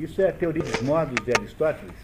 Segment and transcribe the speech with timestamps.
[0.00, 1.94] Isso é a teoria dos modos de Aristóteles.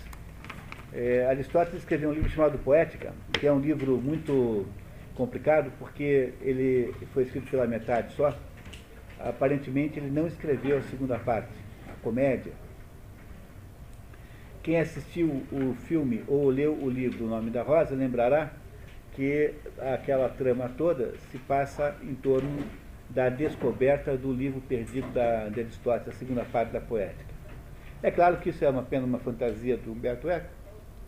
[0.93, 4.67] É, Aristóteles escreveu um livro chamado Poética, que é um livro muito
[5.15, 8.37] complicado porque ele foi escrito pela metade só.
[9.19, 11.48] Aparentemente ele não escreveu a segunda parte,
[11.88, 12.53] a comédia.
[14.63, 18.53] Quem assistiu o filme ou leu o livro O Nome da Rosa lembrará
[19.15, 22.63] que aquela trama toda se passa em torno
[23.09, 27.36] da descoberta do livro perdido da, de Aristóteles, a segunda parte da poética.
[28.03, 30.49] É claro que isso é apenas uma fantasia do Humberto Eco.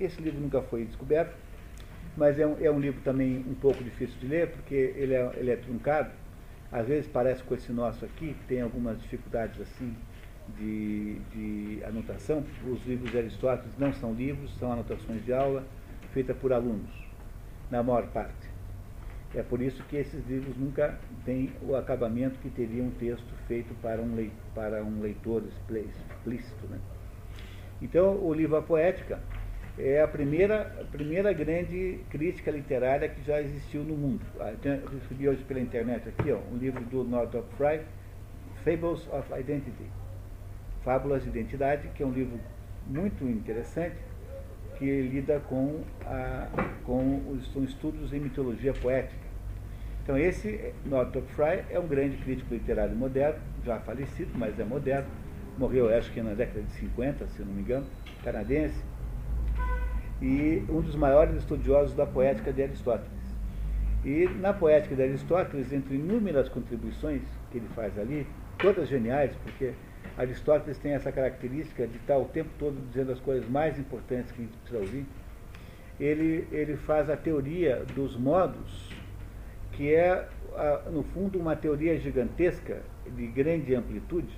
[0.00, 1.36] Esse livro nunca foi descoberto,
[2.16, 5.30] mas é um, é um livro também um pouco difícil de ler, porque ele é,
[5.36, 6.10] ele é truncado.
[6.70, 9.94] Às vezes parece com esse nosso aqui, que tem algumas dificuldades assim
[10.56, 12.44] de, de anotação.
[12.66, 15.64] Os livros de Aristóteles não são livros, são anotações de aula
[16.12, 16.90] feitas por alunos,
[17.70, 18.47] na maior parte.
[19.34, 23.74] É por isso que esses livros nunca têm o acabamento que teria um texto feito
[23.82, 26.66] para um, leitor, para um leitor explícito.
[26.68, 26.78] Né?
[27.82, 29.20] Então, o livro A Poética
[29.78, 34.24] é a primeira, a primeira grande crítica literária que já existiu no mundo.
[34.40, 37.82] Ah, eu recebi hoje pela internet aqui ó, um livro do Northrop Frye,
[38.64, 39.84] Fables of Identity,
[40.82, 42.40] Fábulas de Identidade, que é um livro
[42.86, 43.96] muito interessante,
[44.78, 46.46] que lida com, a,
[46.84, 49.28] com os estudos em mitologia poética.
[50.02, 55.08] Então esse, Northrop Frye, é um grande crítico literário moderno, já falecido, mas é moderno,
[55.58, 57.86] morreu acho que na década de 50, se não me engano,
[58.24, 58.82] canadense,
[60.22, 63.18] e um dos maiores estudiosos da poética de Aristóteles.
[64.04, 69.72] E na poética de Aristóteles, entre inúmeras contribuições que ele faz ali, todas geniais, porque
[70.18, 74.42] Aristóteles tem essa característica de estar o tempo todo dizendo as coisas mais importantes que
[74.42, 75.06] a gente precisa ouvir.
[76.00, 78.92] Ele, ele faz a teoria dos modos,
[79.72, 80.28] que é,
[80.90, 84.36] no fundo, uma teoria gigantesca, de grande amplitude,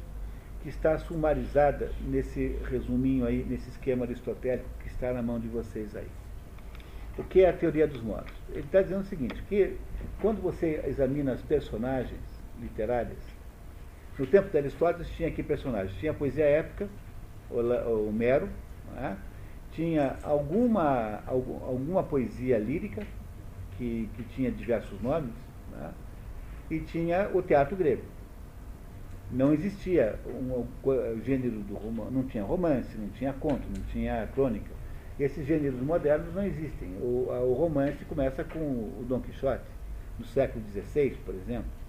[0.62, 5.96] que está sumarizada nesse resuminho aí, nesse esquema aristotélico que está na mão de vocês
[5.96, 6.06] aí.
[7.16, 8.32] O que é a teoria dos modos?
[8.50, 9.78] Ele está dizendo o seguinte, que
[10.20, 12.20] quando você examina as personagens
[12.60, 13.18] literárias,
[14.18, 15.96] no tempo de Aristóteles tinha aqui personagens.
[15.98, 16.88] Tinha a poesia épica,
[17.50, 18.48] Homero,
[18.94, 19.16] né?
[19.72, 23.02] tinha alguma, alguma poesia lírica,
[23.76, 25.32] que, que tinha diversos nomes,
[25.72, 25.90] né?
[26.70, 28.02] e tinha o teatro grego.
[29.30, 30.66] Não existia um
[31.24, 34.70] gênero do romance, não tinha romance, não tinha conto, não tinha crônica.
[35.18, 36.88] Esses gêneros modernos não existem.
[37.00, 39.64] O, o romance começa com o Dom Quixote,
[40.18, 41.79] no século XVI, por exemplo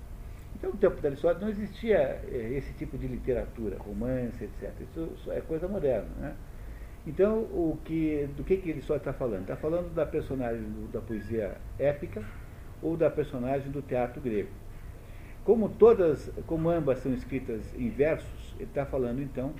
[0.55, 4.71] então, no tempo de Aristóteles não existia eh, esse tipo de literatura, romance, etc.
[4.81, 6.09] Isso é coisa moderna.
[6.17, 6.35] Né?
[7.05, 9.41] Então, o que, do que, que Aristóteles está falando?
[9.41, 12.23] Está falando da personagem do, da poesia épica
[12.81, 14.49] ou da personagem do teatro grego.
[15.43, 19.53] Como todas, como ambas são escritas em versos, ele está falando então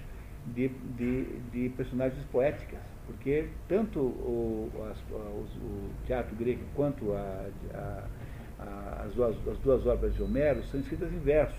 [0.45, 8.03] de, de, de, personagens poéticas, porque tanto o, as, o teatro grego quanto a, a
[9.03, 11.57] as duas, as duas obras de Homero são escritas em versos.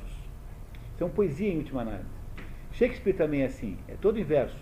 [0.98, 2.22] São poesia em última análise.
[2.72, 4.56] Shakespeare também é assim, é todo em verso.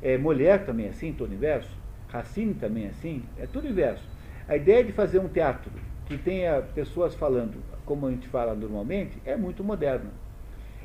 [0.00, 1.70] É, Mulher também é assim, todo em verso.
[2.08, 4.04] Racine também é assim, é tudo em verso.
[4.48, 5.70] A ideia de fazer um teatro
[6.06, 10.10] que tenha pessoas falando como a gente fala normalmente é muito moderna.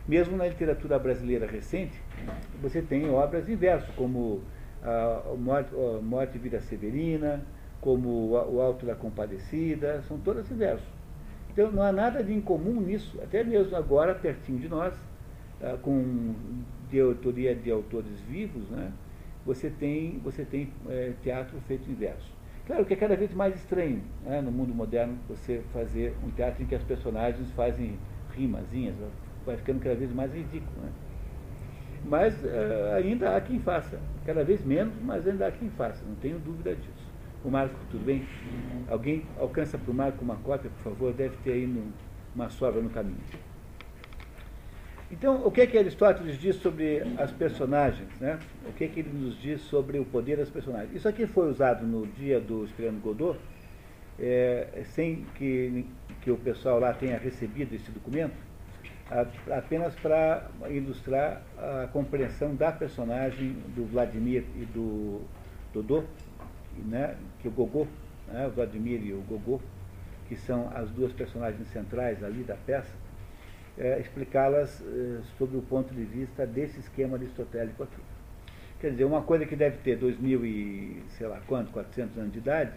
[0.07, 2.01] Mesmo na literatura brasileira recente,
[2.61, 4.41] você tem obras em verso, como
[4.81, 7.43] a Morte, a Morte Vida Severina,
[7.81, 10.87] como o Alto da Compadecida, são todas versos.
[11.51, 14.93] Então não há nada de incomum nisso, até mesmo agora, pertinho de nós,
[15.61, 16.35] ah, com
[16.89, 18.91] de autoria de autores vivos, né,
[19.45, 22.31] você tem, você tem é, teatro feito em verso.
[22.65, 26.61] Claro que é cada vez mais estranho né, no mundo moderno você fazer um teatro
[26.61, 27.97] em que as personagens fazem
[28.35, 28.95] rimazinhas,
[29.45, 30.81] vai ficando cada vez mais ridículo.
[30.81, 30.89] Né?
[32.03, 36.15] Mas uh, ainda há quem faça, cada vez menos, mas ainda há quem faça, não
[36.15, 37.06] tenho dúvida disso.
[37.47, 38.27] O Marco, tudo bem?
[38.89, 41.13] Alguém alcança para o Marco uma cópia, por favor?
[41.13, 41.93] Deve ter aí no,
[42.35, 43.21] uma sobra no caminho.
[45.09, 48.09] Então, o que é que Aristóteles diz sobre as personagens?
[48.19, 48.37] Né?
[48.67, 50.93] O que é que ele nos diz sobre o poder das personagens?
[50.93, 53.39] Isso aqui foi usado no dia do Espirano Godot,
[54.19, 55.85] é, sem que,
[56.21, 58.35] que o pessoal lá tenha recebido esse documento,
[59.09, 59.25] a,
[59.57, 65.21] apenas para ilustrar a compreensão da personagem do Vladimir e do
[65.73, 66.03] Dodô,
[66.81, 67.87] né, que o Gogô,
[68.27, 69.59] né, o Vladimir e o Gogô,
[70.27, 72.93] que são as duas personagens centrais ali da peça,
[73.77, 78.01] é, explicá-las é, sob o ponto de vista desse esquema aristotélico aqui.
[78.79, 82.33] Quer dizer, uma coisa que deve ter dois mil e, sei lá quanto, 400 anos
[82.33, 82.73] de idade,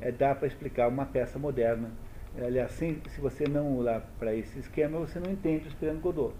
[0.00, 1.90] é, dá para explicar uma peça moderna.
[2.36, 6.34] Aliás, se, se você não olhar para esse esquema, você não entende o Esperando Godot.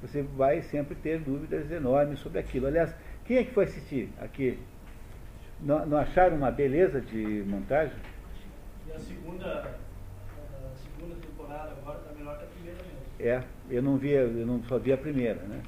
[0.00, 2.66] você vai sempre ter dúvidas enormes sobre aquilo.
[2.66, 2.94] Aliás,
[3.24, 4.58] quem é que foi assistir aqui?
[5.60, 7.96] Não, não acharam uma beleza de montagem?
[8.86, 13.04] E a segunda, a segunda temporada agora está melhor que a primeira mesmo.
[13.18, 15.62] É, eu não vi, eu não só vi a primeira, né?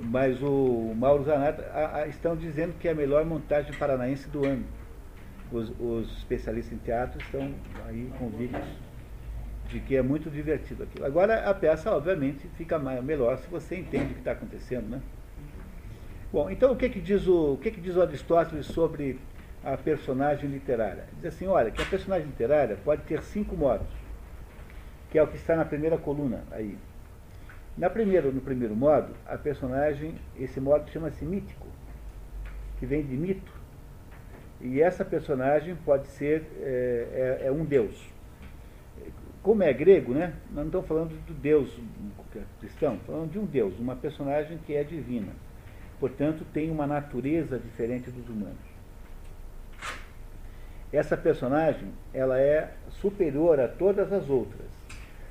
[0.00, 4.44] Mas o Mauro Zanata a, a, estão dizendo que é a melhor montagem paranaense do
[4.44, 4.64] ano.
[5.52, 7.54] Os, os especialistas em teatro estão
[7.86, 8.66] aí convictos
[9.68, 11.04] de que é muito divertido aquilo.
[11.04, 15.00] Agora a peça, obviamente, fica mais, melhor se você entende o que está acontecendo, né?
[16.32, 19.18] Bom, então o que, que diz o, o que, que diz o Aristóteles sobre
[19.62, 21.04] a personagem literária?
[21.16, 23.86] Diz assim, olha, que a personagem literária pode ter cinco modos,
[25.10, 26.78] que é o que está na primeira coluna aí.
[27.76, 31.66] Na primeira, no primeiro modo, a personagem, esse modo chama-se mítico,
[32.78, 33.52] que vem de mito.
[34.60, 38.12] E essa personagem pode ser é, é, é um deus
[39.42, 41.68] como é grego, né, nós não estamos falando do Deus
[42.60, 45.32] cristão, estamos falando de um Deus, uma personagem que é divina.
[46.02, 48.58] Portanto, tem uma natureza diferente dos humanos.
[50.92, 54.66] Essa personagem, ela é superior a todas as outras.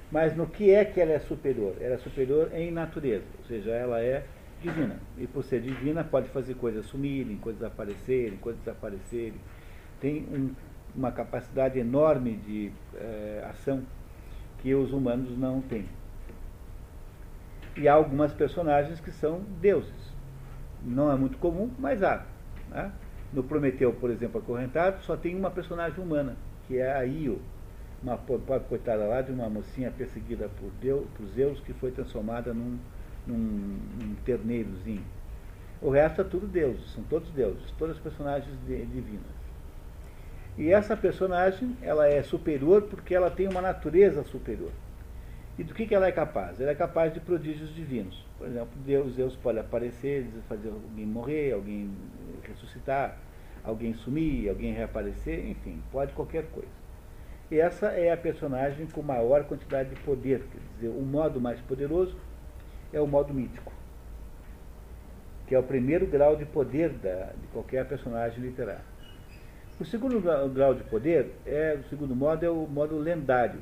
[0.09, 1.75] Mas no que é que ela é superior?
[1.81, 4.23] Ela é superior em natureza, ou seja, ela é
[4.61, 4.97] divina.
[5.17, 9.41] E por ser divina, pode fazer coisas sumirem, coisas aparecerem, coisas desaparecerem.
[9.99, 10.51] Tem um,
[10.95, 13.83] uma capacidade enorme de é, ação
[14.59, 15.85] que os humanos não têm.
[17.75, 20.00] E há algumas personagens que são deuses.
[20.83, 22.25] Não é muito comum, mas há.
[22.69, 22.91] Né?
[23.31, 26.35] No Prometeu, por exemplo, acorrentado, só tem uma personagem humana,
[26.67, 27.39] que é a Io,
[28.01, 32.53] uma pobre coitada lá de uma mocinha perseguida por, Deus, por Zeus, que foi transformada
[32.53, 32.77] num,
[33.27, 35.03] num, num terneirozinho.
[35.81, 39.41] O resto é tudo deuses, são todos deuses, todas personagens divinas.
[40.57, 44.71] E essa personagem, ela é superior porque ela tem uma natureza superior.
[45.57, 46.59] E do que, que ela é capaz?
[46.59, 48.23] Ela é capaz de prodígios divinos.
[48.41, 51.95] Por exemplo, Deus, Deus pode aparecer, fazer alguém morrer, alguém
[52.41, 53.19] ressuscitar,
[53.63, 56.71] alguém sumir, alguém reaparecer, enfim, pode qualquer coisa.
[57.51, 60.39] E essa é a personagem com maior quantidade de poder.
[60.39, 62.17] Quer dizer, o modo mais poderoso
[62.91, 63.71] é o modo mítico,
[65.45, 68.81] que é o primeiro grau de poder da, de qualquer personagem literário.
[69.79, 70.19] O segundo
[70.51, 73.61] grau de poder, é, o segundo modo, é o modo lendário.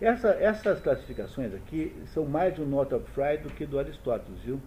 [0.00, 4.58] Essa, essas classificações aqui são mais do Northrop Frye do que do Aristóteles, viu?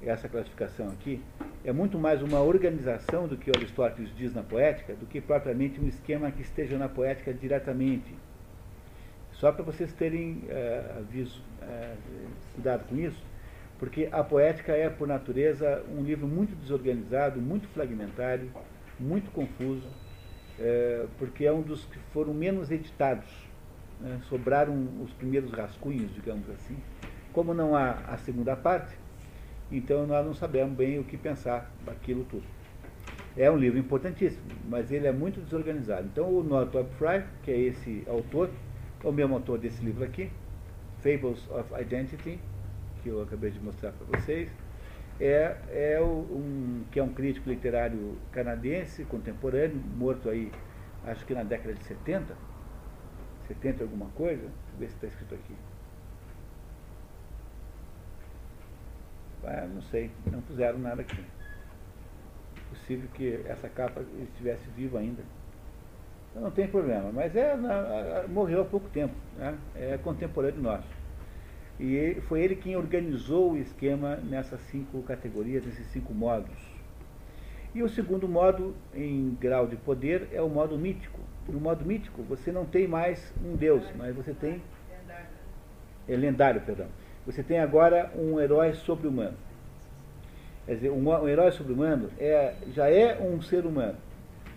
[0.00, 1.20] Essa classificação aqui
[1.64, 5.80] é muito mais uma organização do que o Aristóteles diz na poética, do que propriamente
[5.80, 8.14] um esquema que esteja na poética diretamente.
[9.32, 11.94] Só para vocês terem é, aviso, é,
[12.54, 13.20] cuidado com isso,
[13.80, 18.48] porque a poética é, por natureza, um livro muito desorganizado, muito fragmentário,
[19.00, 19.88] muito confuso,
[20.60, 23.26] é, porque é um dos que foram menos editados.
[24.00, 24.20] Né?
[24.28, 26.76] Sobraram os primeiros rascunhos, digamos assim.
[27.32, 28.96] Como não há a segunda parte,
[29.70, 32.44] então nós não sabemos bem o que pensar daquilo tudo.
[33.36, 36.06] É um livro importantíssimo, mas ele é muito desorganizado.
[36.06, 38.48] Então o Northrop Frye, que é esse autor,
[39.04, 40.30] é o mesmo autor desse livro aqui,
[41.02, 42.40] Fables of Identity,
[43.02, 44.50] que eu acabei de mostrar para vocês,
[45.20, 50.50] é, é um, que é um crítico literário canadense, contemporâneo, morto aí,
[51.04, 52.34] acho que na década de 70,
[53.48, 55.54] 70 alguma coisa, deixa eu ver se está escrito aqui.
[59.44, 61.24] Ah, não sei, não puseram nada aqui.
[62.70, 65.22] Possível que essa capa estivesse viva ainda.
[66.30, 67.56] Então não tem problema, mas é,
[68.28, 69.56] morreu há pouco tempo, né?
[69.74, 70.88] é contemporâneo nosso.
[71.78, 76.56] E foi ele quem organizou o esquema nessas cinco categorias, nesses cinco modos.
[77.74, 81.20] E o segundo modo, em grau de poder, é o modo mítico.
[81.48, 84.62] No modo mítico, você não tem mais um deus, mas você tem.
[86.08, 86.86] É lendário, perdão.
[87.24, 89.36] Você tem agora um herói sobre-humano.
[90.64, 93.96] Quer dizer, um, um herói sobre-humano é, já é um ser humano,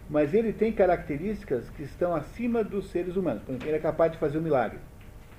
[0.10, 3.44] mas ele tem características que estão acima dos seres humanos.
[3.44, 4.80] Por exemplo, ele é capaz de fazer um milagre,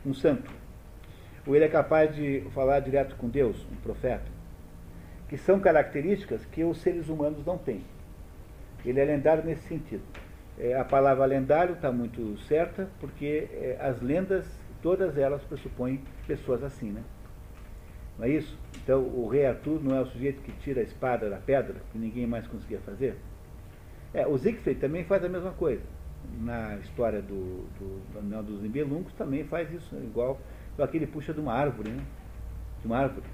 [0.06, 0.60] um santo
[1.46, 4.26] ou ele é capaz de falar direto com Deus, um profeta,
[5.28, 7.82] que são características que os seres humanos não têm.
[8.84, 10.02] Ele é lendário nesse sentido.
[10.62, 14.44] É, a palavra lendário está muito certa, porque é, as lendas,
[14.82, 17.02] todas elas pressupõem pessoas assim, né?
[18.18, 18.58] Não é isso?
[18.82, 21.98] Então, o rei Arthur não é o sujeito que tira a espada da pedra, que
[21.98, 23.16] ninguém mais conseguia fazer?
[24.12, 25.82] É, o Siegfried também faz a mesma coisa.
[26.42, 30.38] Na história do, do, do dos Nibelungos também faz isso, igual
[30.76, 32.02] só que ele puxa de uma árvore, né?
[32.80, 33.26] de uma árvore,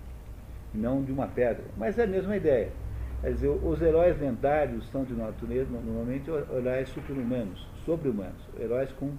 [0.73, 1.65] não de uma pedra.
[1.77, 2.71] Mas é a mesma ideia.
[3.21, 9.13] Quer dizer, os heróis lendários são de natureza, normalmente heróis super-humanos, sobre-humanos, heróis com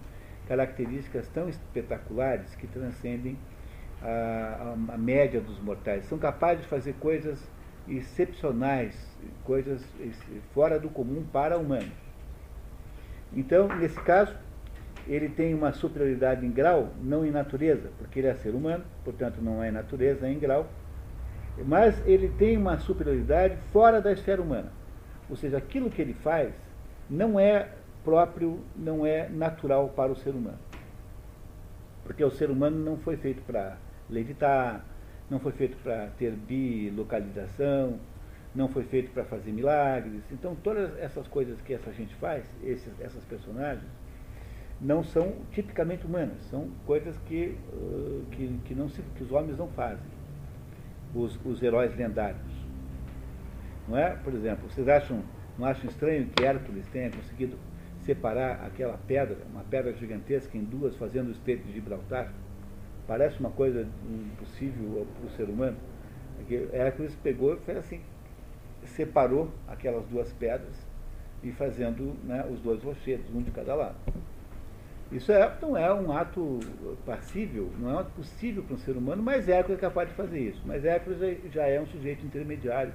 [0.48, 3.38] características tão espetaculares que transcendem
[4.01, 6.06] a, a, a média dos mortais.
[6.06, 7.44] São capazes de fazer coisas
[7.88, 8.96] excepcionais,
[9.44, 9.84] coisas
[10.54, 11.92] fora do comum para humanos.
[13.34, 14.36] Então, nesse caso,
[15.08, 19.42] ele tem uma superioridade em grau, não em natureza, porque ele é ser humano, portanto
[19.42, 20.70] não é natureza, é em grau,
[21.66, 24.72] mas ele tem uma superioridade fora da esfera humana.
[25.30, 26.54] Ou seja, aquilo que ele faz
[27.10, 27.70] não é
[28.04, 30.60] próprio, não é natural para o ser humano.
[32.04, 33.78] Porque o ser humano não foi feito para
[34.10, 34.86] levitar,
[35.30, 38.00] não foi feito para ter bilocalização,
[38.56, 40.24] não foi feito para fazer milagres.
[40.32, 43.84] Então, todas essas coisas que essa gente faz, esses, essas personagens,
[44.80, 47.58] não são tipicamente humanas, são coisas que,
[48.32, 50.06] que, que, não se, que os homens não fazem,
[51.14, 52.42] os, os heróis lendários.
[53.88, 54.12] Não é?
[54.12, 55.24] Por exemplo, vocês acham,
[55.58, 57.58] não acham estranho que Hércules tenha conseguido
[58.02, 62.32] separar aquela pedra, uma pedra gigantesca, em duas, fazendo o estreito de Gibraltar?
[63.08, 65.78] Parece uma coisa impossível para o ser humano.
[66.74, 68.02] Hércules pegou e fez assim,
[68.84, 70.86] separou aquelas duas pedras
[71.44, 73.96] e fazendo né, os dois rochedos, um de cada lado.
[75.12, 76.60] Isso é, não é um ato
[77.06, 80.16] passível, não é um ato possível para um ser humano, mas Hércules é capaz de
[80.16, 80.62] fazer isso.
[80.66, 81.20] Mas Hércules
[81.54, 82.94] já é um sujeito intermediário,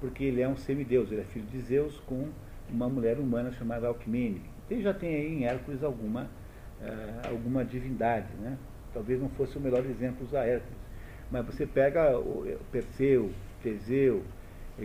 [0.00, 2.28] porque ele é um semideus, ele é filho de Zeus com
[2.70, 4.40] uma mulher humana chamada Alcmene.
[4.70, 6.24] Ele já tem aí em Hércules alguma,
[6.80, 8.56] uh, alguma divindade, né?
[8.94, 10.78] Talvez não fosse o melhor exemplo usar Hércules.
[11.30, 14.22] Mas você pega o Perseu, Teseu,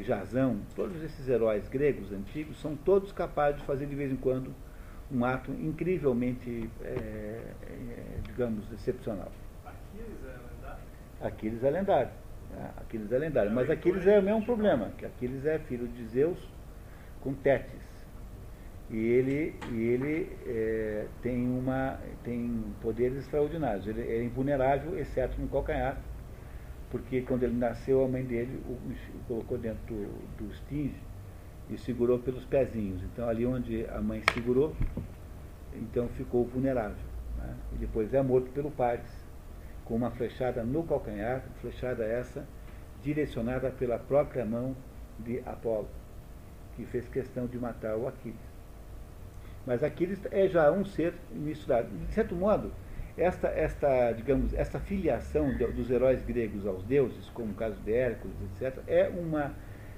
[0.02, 4.54] Jazão, todos esses heróis gregos antigos são todos capazes de fazer de vez em quando
[5.12, 9.32] um ato incrivelmente, é, é, digamos, excepcional.
[9.66, 10.84] Aquiles é lendário?
[11.22, 12.12] Aquiles é lendário.
[12.52, 12.72] Né?
[12.78, 13.52] Aquiles é lendário.
[13.52, 16.40] Mas Aquiles é o mesmo problema, que Aquiles é filho de Zeus
[17.22, 17.82] com Tétis.
[18.90, 23.88] E ele, e ele é, tem, uma, tem poderes extraordinários.
[23.88, 25.98] Ele é invulnerável, exceto no calcanhar,
[26.92, 30.96] porque quando ele nasceu, a mãe dele o, o colocou dentro do, do estinge
[31.70, 33.02] e segurou pelos pezinhos.
[33.04, 34.76] Então, ali onde a mãe segurou,
[35.74, 36.98] então ficou vulnerável.
[37.38, 37.56] Né?
[37.74, 39.10] E depois é morto pelo Paris,
[39.86, 42.46] com uma flechada no calcanhar, flechada essa
[43.02, 44.76] direcionada pela própria mão
[45.20, 45.90] de Apolo,
[46.76, 48.54] que fez questão de matar o Aquiles.
[49.66, 51.90] Mas Aquiles é já um ser misturado.
[51.90, 52.72] De certo modo,
[53.18, 58.36] esta, esta, digamos, esta filiação dos heróis gregos aos deuses, como o caso de Hércules,
[58.62, 59.54] etc., é uma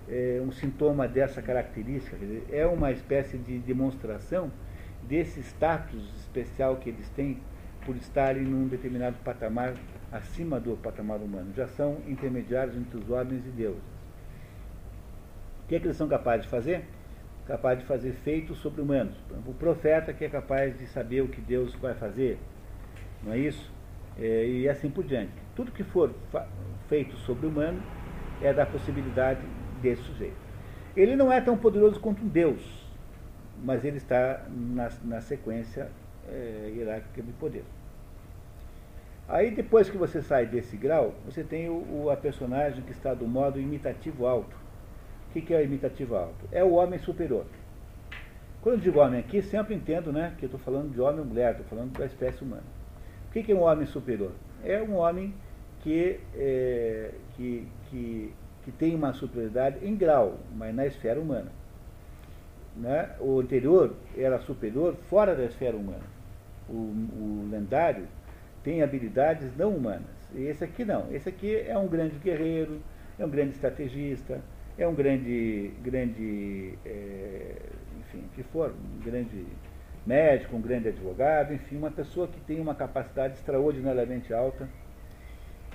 [0.10, 4.52] é, um sintoma dessa característica, dizer, é uma espécie de demonstração
[5.04, 7.40] desse status especial que eles têm
[7.86, 9.76] por estarem num determinado patamar
[10.12, 11.54] acima do patamar humano.
[11.56, 13.84] Já são intermediários entre os homens e deuses.
[15.64, 16.84] O que, é que eles são capazes de fazer?
[17.48, 19.16] Capazes de fazer feitos sobre humanos.
[19.46, 22.40] O profeta que é capaz de saber o que Deus vai fazer,
[23.24, 23.72] não é isso?
[24.18, 25.32] É, e assim por diante.
[25.56, 26.14] Tudo que for
[26.88, 27.82] feito sobre humano
[28.42, 29.42] é da possibilidade
[29.82, 30.38] desse sujeito.
[30.96, 32.62] Ele não é tão poderoso quanto um Deus,
[33.64, 35.90] mas ele está na, na sequência
[36.28, 37.64] é, hierárquica de poder.
[39.28, 43.14] Aí depois que você sai desse grau, você tem o, o, a personagem que está
[43.14, 44.56] do modo imitativo alto.
[45.30, 46.48] O que, que é o imitativo alto?
[46.52, 47.46] É o homem superior.
[48.62, 51.26] Quando eu digo homem aqui, sempre entendo né, que eu estou falando de homem ou
[51.26, 52.64] mulher, estou falando da espécie humana.
[53.30, 54.32] O que, que é um homem superior?
[54.64, 55.34] É um homem
[55.82, 58.34] que, é, que, que
[58.66, 61.52] que tem uma superioridade em grau, mas na esfera humana.
[62.76, 63.12] Né?
[63.20, 66.04] O anterior era superior fora da esfera humana.
[66.68, 68.08] O, o lendário
[68.64, 70.02] tem habilidades não humanas.
[70.34, 71.14] E esse aqui não.
[71.14, 72.82] Esse aqui é um grande guerreiro,
[73.20, 74.42] é um grande estrategista,
[74.80, 77.56] é um grande, grande é,
[78.00, 79.46] enfim, que for, um grande
[80.06, 84.68] médico, um grande advogado, enfim, uma pessoa que tem uma capacidade extraordinariamente alta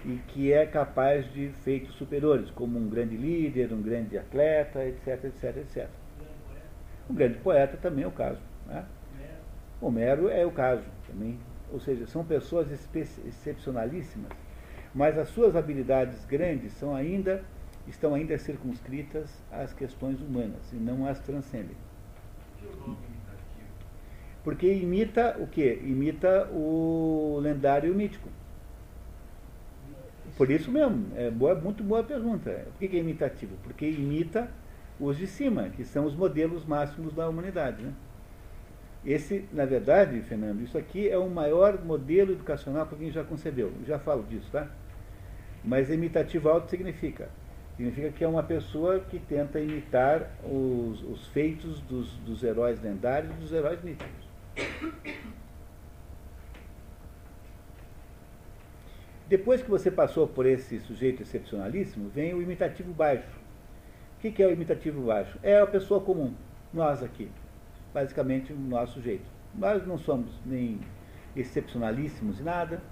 [0.04, 5.24] e que é capaz de feitos superiores, como um grande líder, um grande atleta, etc,
[5.24, 5.88] etc, etc.
[7.08, 8.40] Um grande poeta também é o caso.
[8.66, 8.84] Né?
[9.80, 11.38] Homero é o caso também.
[11.72, 12.68] Ou seja, são pessoas
[13.24, 14.30] excepcionalíssimas,
[14.94, 17.42] mas as suas habilidades grandes são ainda,
[17.86, 21.76] estão ainda circunscritas às questões humanas e não as transcendem.
[24.42, 25.74] Porque imita o que?
[25.82, 28.28] Imita o lendário mítico.
[30.40, 32.66] Por isso mesmo, é boa, muito boa pergunta.
[32.78, 33.54] Por que é imitativo?
[33.62, 34.50] Porque imita
[34.98, 37.82] os de cima, que são os modelos máximos da humanidade.
[37.82, 37.92] Né?
[39.04, 43.70] Esse, na verdade, Fernando, isso aqui é o maior modelo educacional que alguém já concebeu.
[43.86, 44.66] já falo disso, tá?
[45.62, 47.28] Mas imitativo alto significa?
[47.76, 53.30] Significa que é uma pessoa que tenta imitar os, os feitos dos, dos heróis lendários
[53.30, 54.30] e dos heróis míticos.
[59.30, 63.38] Depois que você passou por esse sujeito excepcionalíssimo, vem o imitativo baixo.
[64.16, 65.38] O que é o imitativo baixo?
[65.40, 66.34] É a pessoa comum,
[66.74, 67.30] nós aqui,
[67.94, 69.22] basicamente o nosso sujeito.
[69.54, 70.80] Nós não somos nem
[71.36, 72.82] excepcionalíssimos em nada,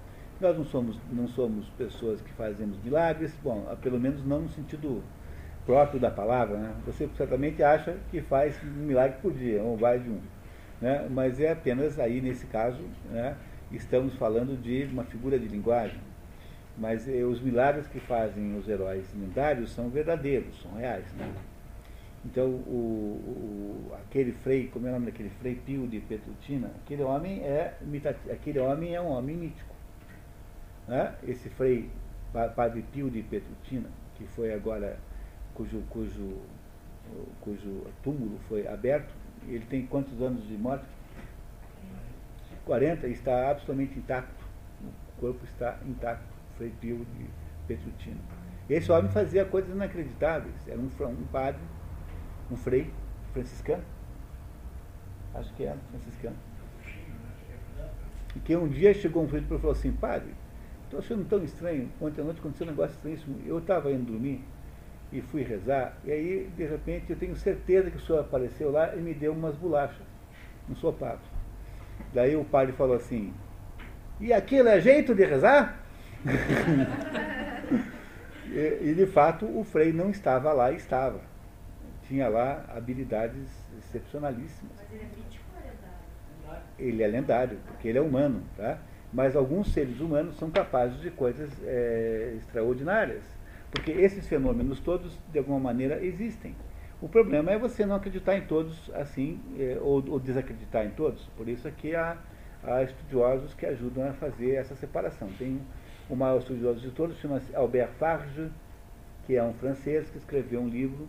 [0.40, 5.02] nós não somos, não somos pessoas que fazemos milagres, bom, pelo menos não no sentido
[5.66, 6.57] próprio da palavra.
[6.57, 6.73] Né?
[6.87, 10.21] Você certamente acha que faz um milagre por dia, ou mais de um.
[10.80, 11.04] Né?
[11.11, 12.80] Mas é apenas aí, nesse caso,
[13.11, 13.37] né,
[13.73, 16.07] estamos falando de uma figura de linguagem.
[16.78, 21.04] Mas eh, os milagres que fazem os heróis lendários são verdadeiros, são reais.
[21.14, 21.35] Né?
[22.25, 27.02] Então, o, o, aquele frei, como é o nome daquele frei Pio de Petrutina, aquele
[27.02, 27.75] homem é,
[28.30, 29.75] aquele homem é um homem mítico.
[30.87, 31.14] Né?
[31.26, 31.90] Esse frei
[32.32, 34.99] Padre Pio de Petrutina, que foi agora,
[35.54, 36.38] cujo, cujo,
[37.40, 39.12] cujo túmulo foi aberto,
[39.47, 40.85] ele tem quantos anos de morte?
[42.64, 44.44] 40, está absolutamente intacto.
[44.82, 46.38] O corpo está intacto.
[46.59, 47.27] Frei Pio de
[47.67, 48.21] Petrutina.
[48.69, 50.55] Esse homem fazia coisas inacreditáveis.
[50.69, 51.61] Era um, um padre,
[52.50, 52.91] um frei
[53.33, 53.83] franciscano.
[55.35, 56.37] Acho que era franciscano.
[58.37, 60.35] E que um dia chegou um frei e falou assim, padre,
[60.88, 61.87] Estou achando tão estranho.
[62.00, 63.37] Ontem à noite aconteceu um negócio estranhíssimo.
[63.47, 64.43] Eu estava indo dormir
[65.12, 68.95] e fui rezar, e aí, de repente, eu tenho certeza que o senhor apareceu lá
[68.95, 70.07] e me deu umas bolachas,
[70.69, 71.23] um sopapo.
[72.12, 73.33] Daí o padre falou assim,
[74.21, 75.83] e aquilo é jeito de rezar?
[78.52, 81.20] E, de fato o Frei não estava lá, estava.
[82.06, 83.48] Tinha lá habilidades
[83.78, 84.72] excepcionalíssimas.
[84.76, 86.62] Mas ele é mítico ou é lendário?
[86.78, 88.78] Ele é lendário, porque ele é humano, tá?
[89.12, 93.22] mas alguns seres humanos são capazes de coisas é, extraordinárias.
[93.70, 96.54] Porque esses fenômenos todos, de alguma maneira, existem.
[97.00, 101.25] O problema é você não acreditar em todos assim, é, ou, ou, desacreditar em todos.
[101.37, 102.16] Por isso aqui há,
[102.64, 105.28] há, estudiosos que ajudam a fazer essa separação.
[105.38, 105.60] Tem
[106.09, 108.50] o maior estudioso de todos, chama-se Albert Farge,
[109.27, 111.09] que é um francês que escreveu um livro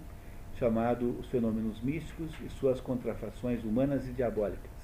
[0.57, 4.79] chamado Os Fenômenos Místicos e Suas Contrafações Humanas e Diabólicas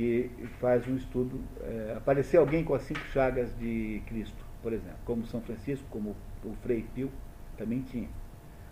[0.00, 1.38] que faz um estudo.
[1.60, 6.16] É, apareceu alguém com as cinco chagas de Cristo, por exemplo, como São Francisco, como
[6.42, 7.10] o Frei Pio
[7.58, 8.08] também tinha.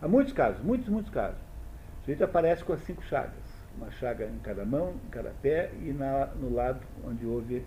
[0.01, 1.39] Há muitos casos, muitos, muitos casos.
[1.99, 3.45] O sujeito aparece com as cinco chagas,
[3.77, 7.63] uma chaga em cada mão, em cada pé e na, no lado onde houve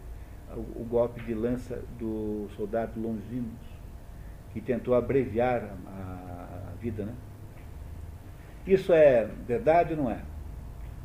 [0.56, 3.82] o, golpe de lança do soldado Longinus,
[4.52, 7.06] que tentou abreviar a, a, a vida.
[7.06, 7.14] Né?
[8.66, 10.22] Isso é verdade ou não é?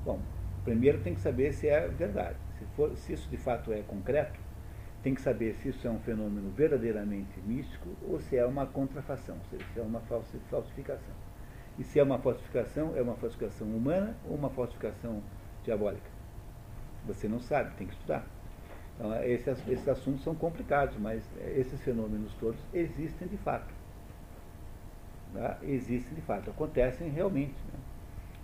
[0.05, 0.21] Bom,
[0.65, 2.37] primeiro tem que saber se é verdade.
[2.59, 4.39] Se, for, se isso de fato é concreto,
[5.03, 9.37] tem que saber se isso é um fenômeno verdadeiramente místico ou se é uma contrafação,
[9.37, 11.15] ou seja, se é uma falsificação.
[11.79, 15.23] E se é uma falsificação, é uma falsificação humana ou uma falsificação
[15.63, 16.11] diabólica?
[17.07, 18.27] Você não sabe, tem que estudar.
[18.99, 21.23] Então, esses, esses assuntos são complicados, mas
[21.55, 23.73] esses fenômenos todos existem de fato.
[25.35, 25.59] Tá?
[25.63, 27.55] Existem de fato, acontecem realmente.
[27.73, 27.79] Né?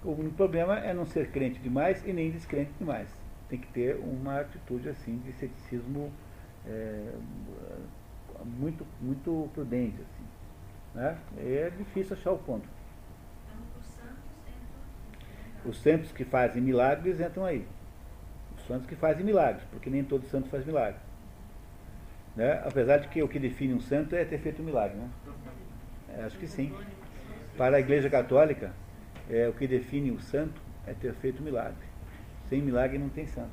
[0.04, 3.08] O problema é não ser crente demais e nem descrente demais
[3.52, 6.10] tem que ter uma atitude assim de ceticismo
[6.66, 7.12] é,
[8.46, 10.00] muito, muito prudente.
[10.00, 10.24] Assim,
[10.94, 11.18] né?
[11.36, 12.66] É difícil achar o ponto.
[15.66, 17.66] Os santos que fazem milagres entram aí.
[18.62, 20.98] Os santos que fazem milagres, porque nem todo santo faz milagre.
[22.36, 22.62] Né?
[22.64, 24.96] Apesar de que o que define um santo é ter feito um milagre.
[24.96, 25.08] Né?
[26.16, 26.72] É, acho que sim.
[27.56, 28.72] Para a Igreja Católica,
[29.28, 31.84] é, o que define o santo é ter feito um milagre.
[32.48, 33.50] Sem milagre não tem santo.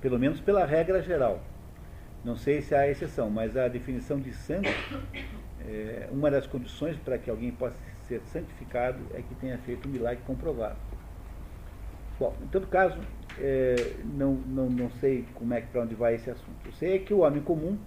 [0.00, 1.40] Pelo menos pela regra geral.
[2.24, 4.68] Não sei se há exceção, mas a definição de santo,
[5.66, 7.76] é, uma das condições para que alguém possa
[8.08, 10.76] ser santificado é que tenha feito um milagre comprovado.
[12.18, 12.98] Bom, em todo caso,
[13.38, 13.74] é,
[14.04, 16.66] não, não, não sei como é que para onde vai esse assunto.
[16.66, 17.78] Eu sei é que o homem comum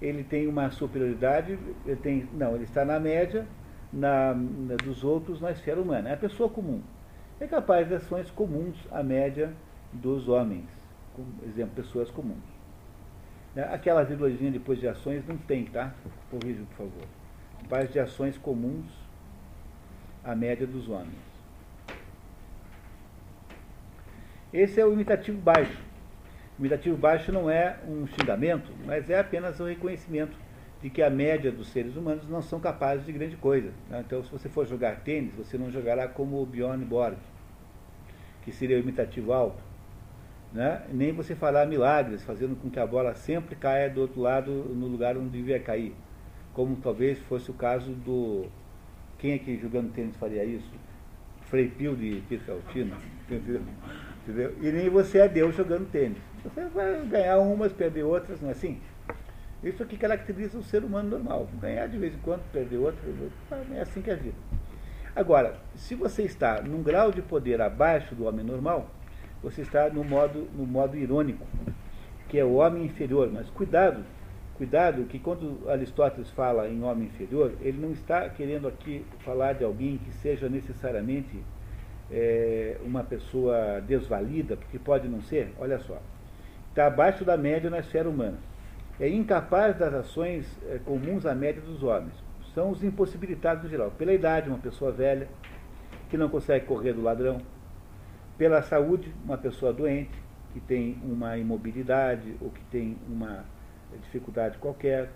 [0.00, 3.46] ele tem uma superioridade, ele tem, não, ele está na média
[3.92, 6.10] na, na, dos outros na esfera humana.
[6.10, 6.82] É a pessoa comum
[7.40, 9.52] é capaz de ações comuns à média
[9.92, 10.64] dos homens,
[11.14, 12.42] como exemplo, pessoas comuns.
[13.54, 13.62] Né?
[13.64, 15.94] Aquela vírgulazinha depois de ações não tem, tá?
[16.30, 17.08] Corrija, por favor.
[17.62, 18.86] Capaz de ações comuns
[20.24, 21.25] à média dos homens.
[24.52, 25.82] Esse é o imitativo baixo.
[26.58, 30.36] O imitativo baixo não é um xingamento, mas é apenas um reconhecimento
[30.80, 33.70] de que a média dos seres humanos não são capazes de grande coisa.
[33.90, 34.02] Né?
[34.06, 37.16] Então, se você for jogar tênis, você não jogará como o Bjorn Borg,
[38.42, 39.62] que seria o imitativo alto.
[40.52, 40.82] Né?
[40.92, 44.86] Nem você fará milagres, fazendo com que a bola sempre caia do outro lado, no
[44.86, 45.94] lugar onde devia cair.
[46.54, 48.46] Como talvez fosse o caso do.
[49.18, 50.70] Quem é que jogando tênis faria isso?
[51.42, 52.96] Frei Pio de Pircaltina.
[53.24, 53.60] Entendeu?
[54.28, 56.18] E nem você é Deus jogando tênis.
[56.42, 58.80] Você vai ganhar umas, perder outras, não é assim?
[59.62, 61.48] Isso aqui caracteriza o ser humano normal.
[61.60, 63.02] Ganhar de vez em quando, perder outras,
[63.74, 64.36] é assim que é a vida.
[65.14, 68.90] Agora, se você está num grau de poder abaixo do homem normal,
[69.42, 71.46] você está no modo, no modo irônico,
[72.28, 73.30] que é o homem inferior.
[73.32, 74.04] Mas cuidado,
[74.56, 79.64] cuidado que quando Aristóteles fala em homem inferior, ele não está querendo aqui falar de
[79.64, 81.42] alguém que seja necessariamente
[82.10, 86.00] é, uma pessoa desvalida, porque pode não ser, olha só,
[86.68, 88.38] está abaixo da média na esfera humana.
[88.98, 92.14] É incapaz das ações é, comuns à média dos homens.
[92.54, 93.90] São os impossibilitados em geral.
[93.90, 95.28] Pela idade, uma pessoa velha,
[96.08, 97.38] que não consegue correr do ladrão.
[98.38, 100.18] Pela saúde, uma pessoa doente,
[100.52, 103.44] que tem uma imobilidade ou que tem uma
[104.02, 105.10] dificuldade qualquer.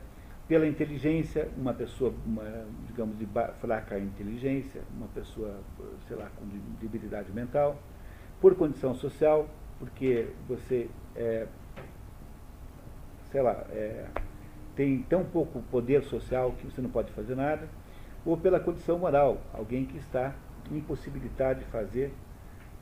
[0.50, 3.26] Pela inteligência, uma pessoa, uma, digamos, de
[3.60, 5.60] fraca inteligência, uma pessoa,
[6.08, 6.44] sei lá, com
[6.80, 7.80] debilidade mental.
[8.40, 11.46] Por condição social, porque você é,
[13.30, 14.06] sei lá, é,
[14.74, 17.68] tem tão pouco poder social que você não pode fazer nada,
[18.24, 20.34] ou pela condição moral, alguém que está
[20.70, 22.12] impossibilitado de fazer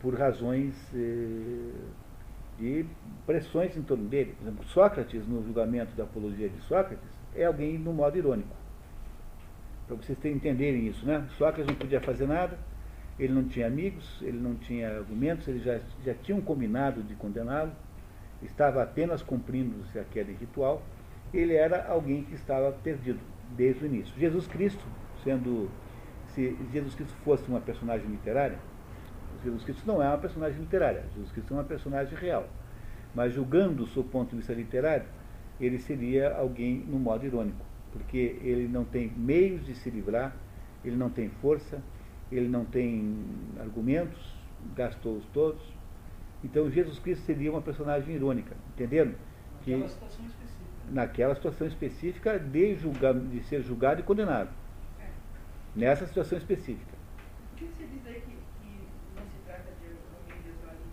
[0.00, 1.72] por razões eh,
[2.59, 2.87] de
[3.26, 4.35] pressões em torno dele.
[4.38, 8.56] Por exemplo, Sócrates, no julgamento da apologia de Sócrates, é alguém no modo irônico.
[9.86, 11.26] Para vocês entenderem isso, né?
[11.38, 12.58] Sócrates não podia fazer nada,
[13.18, 17.72] ele não tinha amigos, ele não tinha argumentos, eles já, já tinham combinado de condená-lo,
[18.42, 20.82] estava apenas cumprindo-se aquele ritual,
[21.32, 23.18] ele era alguém que estava perdido
[23.56, 24.14] desde o início.
[24.18, 24.84] Jesus Cristo,
[25.24, 25.70] sendo
[26.28, 28.58] se Jesus Cristo fosse uma personagem literária,
[29.42, 32.46] Jesus Cristo não é uma personagem literária, Jesus Cristo é uma personagem real.
[33.14, 35.06] Mas julgando do seu ponto de vista literário,
[35.60, 40.34] ele seria alguém no modo irônico, porque ele não tem meios de se livrar,
[40.84, 41.82] ele não tem força,
[42.30, 43.24] ele não tem
[43.58, 44.34] argumentos,
[44.76, 45.62] gastou-os todos.
[46.44, 49.16] Então Jesus Cristo seria uma personagem irônica, entendendo?
[49.64, 50.68] Que, naquela situação específica.
[50.90, 54.50] Naquela situação específica de, julgar, de ser julgado e condenado.
[55.00, 55.06] É.
[55.74, 56.96] Nessa situação específica.
[57.52, 60.84] O que você diz aí que, que não se trata de alguém desvalido?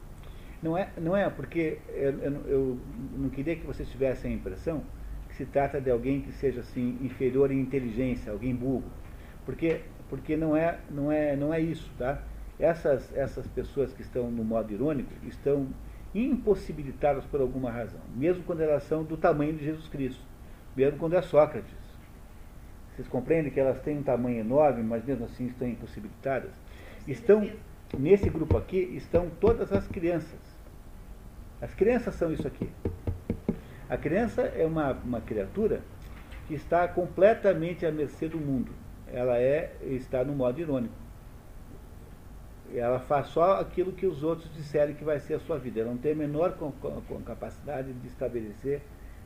[0.65, 2.79] Não é, não é porque eu, eu, eu
[3.15, 4.81] não queria que vocês tivessem a impressão
[5.29, 8.89] que se trata de alguém que seja assim inferior em inteligência, alguém burro.
[9.45, 12.19] Porque, porque não, é, não, é, não é isso, tá?
[12.57, 15.67] Essas, essas pessoas que estão no modo irônico estão
[16.15, 20.23] impossibilitadas por alguma razão, mesmo quando elas são do tamanho de Jesus Cristo,
[20.75, 21.77] mesmo quando é Sócrates.
[22.95, 26.49] Vocês compreendem que elas têm um tamanho enorme, mas mesmo assim estão impossibilitadas?
[27.07, 27.47] Estão,
[27.99, 30.44] nesse grupo aqui, estão todas as crianças.
[31.61, 32.69] As crianças são isso aqui.
[33.89, 35.81] A criança é uma, uma criatura
[36.47, 38.71] que está completamente à mercê do mundo.
[39.07, 40.93] Ela é, está no modo irônico.
[42.73, 45.81] Ela faz só aquilo que os outros disserem que vai ser a sua vida.
[45.81, 48.81] Ela não tem a menor com, com, capacidade de estabelecer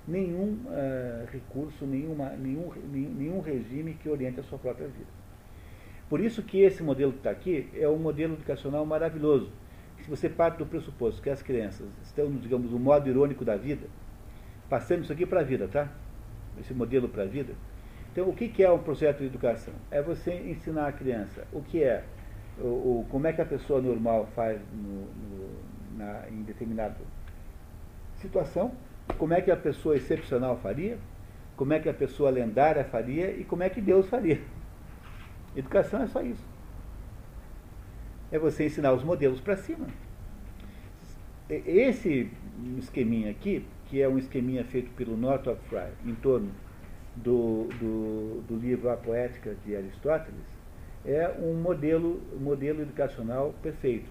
[0.08, 5.08] nenhum uh, recurso, nenhuma, nenhum, nenhum regime que oriente a sua própria vida.
[6.10, 9.52] Por isso que esse modelo que está aqui é um modelo educacional maravilhoso.
[10.10, 13.86] Se você parte do pressuposto que as crianças estão, digamos, no modo irônico da vida,
[14.68, 15.88] passando isso aqui para a vida, tá?
[16.60, 17.54] Esse modelo para a vida.
[18.12, 19.72] Então, o que é um projeto de educação?
[19.92, 22.04] É você ensinar a criança o que é
[22.58, 25.50] o, o, como é que a pessoa normal faz no, no,
[25.96, 26.96] na, em determinada
[28.16, 28.72] situação,
[29.20, 30.98] como é que a pessoa excepcional faria,
[31.56, 34.42] como é que a pessoa lendária faria e como é que Deus faria.
[35.56, 36.59] Educação é só isso.
[38.32, 39.88] É você ensinar os modelos para cima.
[41.50, 42.30] Esse
[42.78, 46.52] esqueminha aqui, que é um esqueminha feito pelo Northrop Frye em torno
[47.16, 50.46] do, do, do livro A Poética de Aristóteles,
[51.04, 54.10] é um modelo, modelo educacional perfeito.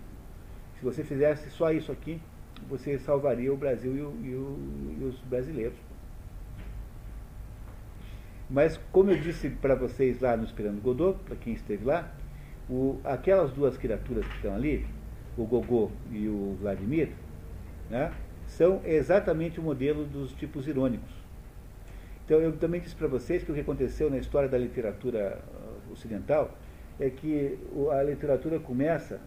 [0.79, 2.21] Se você fizesse só isso aqui,
[2.69, 5.79] você salvaria o Brasil e, o, e, o, e os brasileiros.
[8.51, 12.11] Mas, como eu disse para vocês lá no Esperando Godot, para quem esteve lá,
[12.69, 14.87] o, aquelas duas criaturas que estão ali,
[15.37, 17.11] o Gogô e o Vladimir,
[17.91, 18.13] né,
[18.47, 21.13] são exatamente o modelo dos tipos irônicos.
[22.25, 25.93] Então, eu também disse para vocês que o que aconteceu na história da literatura uh,
[25.93, 26.55] ocidental
[27.01, 27.59] é que
[27.91, 29.21] a literatura começa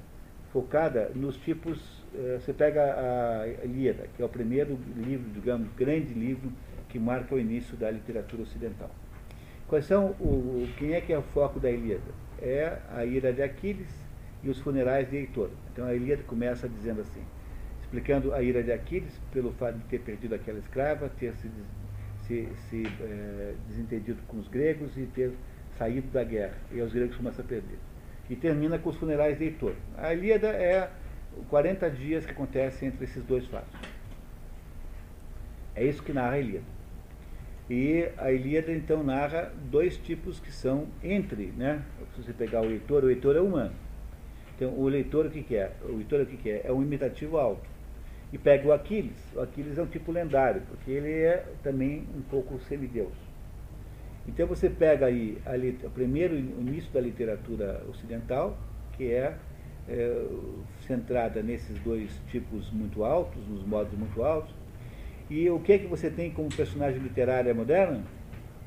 [0.52, 1.80] focada nos tipos.
[2.14, 6.52] Eh, você pega a Ilíada, que é o primeiro livro, digamos, grande livro
[6.90, 8.92] que marca o início da literatura ocidental.
[9.68, 12.12] Quais são o, quem é que é o foco da Ilíada?
[12.42, 13.90] É a ira de Aquiles
[14.44, 15.50] e os funerais de Heitor.
[15.72, 17.22] Então a Ilíada começa dizendo assim,
[17.82, 21.50] explicando a ira de Aquiles pelo fato de ter perdido aquela escrava, ter se,
[22.26, 25.34] se, se é, desentendido com os gregos e ter
[25.78, 27.78] saído da guerra, e os gregos começam a perder.
[28.30, 29.74] E termina com os funerais de Heitor.
[29.98, 30.90] A Ilíada é
[31.50, 33.80] 40 dias que acontecem entre esses dois fatos.
[35.76, 36.66] É isso que narra a Ilíada.
[37.70, 41.82] E a Ilíada então narra dois tipos que são entre, né?
[42.16, 43.74] Se você pegar o leitor, o leitor é humano.
[44.56, 45.72] Então o leitor o que, que é?
[45.84, 46.62] O leitor o que, que é?
[46.66, 47.70] É um imitativo alto.
[48.32, 49.18] E pega o Aquiles.
[49.36, 53.14] O Aquiles é um tipo lendário, porque ele é também um pouco semideus.
[54.28, 55.56] Então você pega aí a,
[55.88, 58.58] o primeiro início da literatura ocidental,
[58.96, 59.36] que é,
[59.90, 60.26] é
[60.86, 64.54] centrada nesses dois tipos muito altos, nos modos muito altos,
[65.30, 68.04] e o que é que você tem como personagem literária moderna?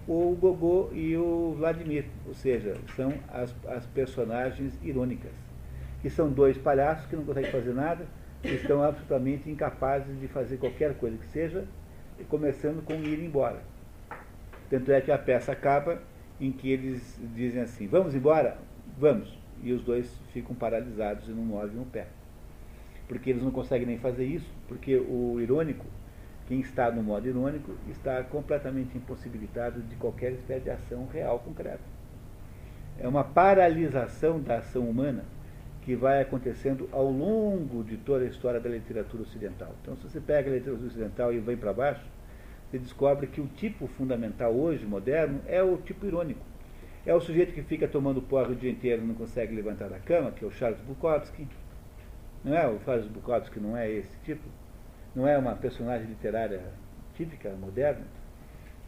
[0.07, 5.33] O Gogô e o Vladimir, ou seja, são as, as personagens irônicas,
[6.03, 8.07] que são dois palhaços que não conseguem fazer nada,
[8.43, 11.65] que estão absolutamente incapazes de fazer qualquer coisa que seja,
[12.29, 13.63] começando com ir embora.
[14.69, 16.03] Tanto é que a peça acaba
[16.39, 18.59] em que eles dizem assim, vamos embora?
[18.99, 19.39] Vamos.
[19.63, 22.09] E os dois ficam paralisados e não movem o pé.
[23.09, 25.87] Porque eles não conseguem nem fazer isso, porque o irônico
[26.47, 31.81] quem está no modo irônico está completamente impossibilitado de qualquer espécie de ação real concreta.
[32.99, 35.25] É uma paralisação da ação humana
[35.83, 39.75] que vai acontecendo ao longo de toda a história da literatura ocidental.
[39.83, 42.05] Então, se você pega a literatura ocidental e vem para baixo,
[42.71, 46.41] você descobre que o tipo fundamental hoje, moderno, é o tipo irônico.
[47.07, 49.99] É o sujeito que fica tomando porra o dia inteiro e não consegue levantar da
[49.99, 51.47] cama, que é o Charles Bukowski.
[52.43, 54.43] Não é o Charles Bukowski, não é esse tipo
[55.15, 56.61] não é uma personagem literária
[57.15, 58.05] típica, moderna,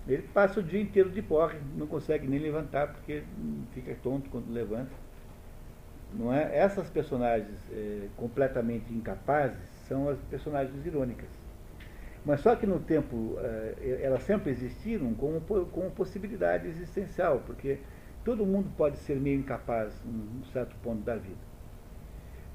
[0.08, 3.24] ele passa o dia inteiro de porre, não consegue nem levantar porque
[3.72, 4.92] fica tonto quando levanta.
[6.14, 6.56] Não é?
[6.56, 9.58] Essas personagens é, completamente incapazes
[9.88, 11.28] são as personagens irônicas.
[12.24, 17.78] Mas só que no tempo é, elas sempre existiram como, como possibilidade existencial, porque
[18.24, 21.55] todo mundo pode ser meio incapaz em um certo ponto da vida.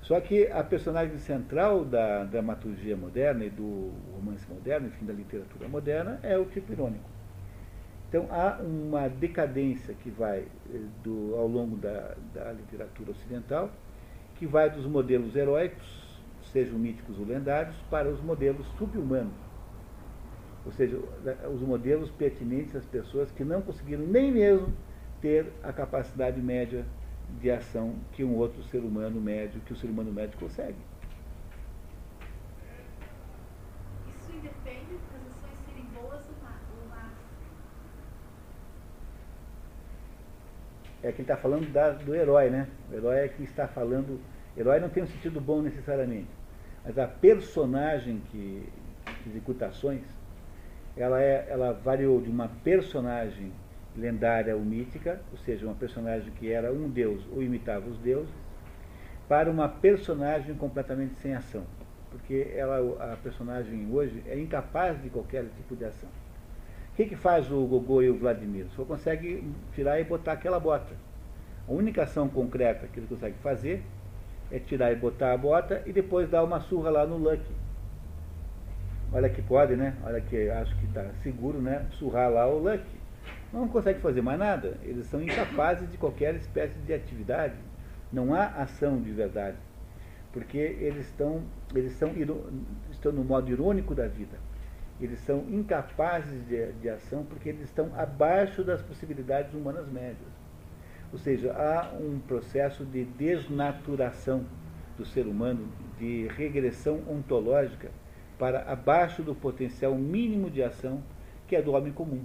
[0.02, 5.68] Só que a personagem central da dramaturgia moderna e do romance moderno, enfim, da literatura
[5.68, 7.10] moderna, é o tipo irônico.
[8.10, 13.72] Então há uma decadência que vai eh, do, ao longo da, da literatura ocidental,
[14.36, 16.20] que vai dos modelos heróicos,
[16.52, 19.32] sejam míticos ou lendários, para os modelos subhumanos.
[20.66, 21.00] Ou seja,
[21.54, 24.74] os modelos pertinentes às pessoas que não conseguiram nem mesmo
[25.22, 26.86] ter a capacidade média
[27.39, 30.76] de ação que um outro ser humano médio, que o ser humano médio consegue.
[34.08, 37.12] Isso independe das ações serem boas ou más.
[41.04, 42.67] É que ele está falando da, do herói, né?
[42.91, 44.20] O herói é que está falando.
[44.56, 46.30] Herói não tem um sentido bom necessariamente,
[46.84, 48.67] mas a personagem que,
[49.24, 50.04] que executa ações,
[50.98, 53.54] ela, é, ela variou de uma personagem
[53.95, 58.34] lendária ou mítica, ou seja, uma personagem que era um deus ou imitava os deuses,
[59.27, 61.63] para uma personagem completamente sem ação.
[62.10, 66.10] Porque ela, a personagem hoje é incapaz de qualquer tipo de ação.
[66.91, 68.65] O que, que faz o Gogô e o Vladimir?
[68.75, 70.93] Só consegue tirar e botar aquela bota.
[71.67, 73.82] A única ação concreta que ele consegue fazer
[74.51, 77.54] é tirar e botar a bota e depois dar uma surra lá no Lucky.
[79.13, 79.95] Olha que pode, né?
[80.04, 81.86] Olha que acho que está seguro, né?
[81.91, 83.01] Surrar lá o Lucky
[83.54, 84.78] não consegue fazer mais nada.
[84.84, 87.56] Eles são incapazes de qualquer espécie de atividade.
[88.12, 89.58] Não há ação de verdade.
[90.32, 91.42] Porque eles estão,
[91.76, 92.10] eles são,
[92.90, 94.38] estão no modo irônico da vida.
[95.00, 100.32] Eles são incapazes de, de ação porque eles estão abaixo das possibilidades humanas médias.
[101.12, 104.46] Ou seja, há um processo de desnaturação
[104.98, 105.68] do ser humano,
[106.00, 107.90] de regressão ontológica
[108.38, 111.04] para abaixo do potencial mínimo de ação
[111.48, 112.24] que é do homem comum.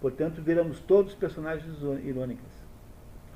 [0.00, 2.50] Portanto, viramos todos personagens irônicos.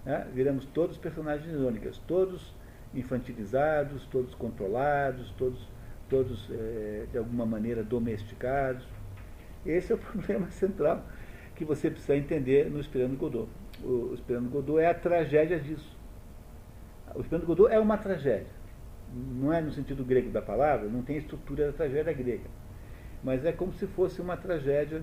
[0.04, 0.26] Né?
[0.32, 2.54] Viramos todos personagens irônicos, todos
[2.94, 5.68] infantilizados, todos controlados, todos,
[6.08, 8.86] todos é, de alguma maneira domesticados.
[9.66, 11.04] Esse é o problema central
[11.54, 13.48] que você precisa entender no Esperando Godot.
[13.82, 15.96] O, o Esperando Godot é a tragédia disso.
[17.14, 18.64] O Esperando Godot é uma tragédia.
[19.14, 22.48] Não é no sentido grego da palavra, não tem estrutura da tragédia grega.
[23.22, 25.02] Mas é como se fosse uma tragédia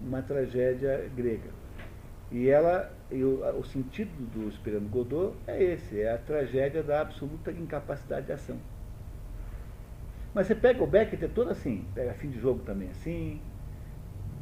[0.00, 1.50] uma tragédia grega.
[2.30, 7.50] E ela, o, o, sentido do Esperando Godot é esse, é a tragédia da absoluta
[7.50, 8.58] incapacidade de ação.
[10.34, 13.40] Mas você pega o Beckett, é todo assim, pega fim de jogo também assim.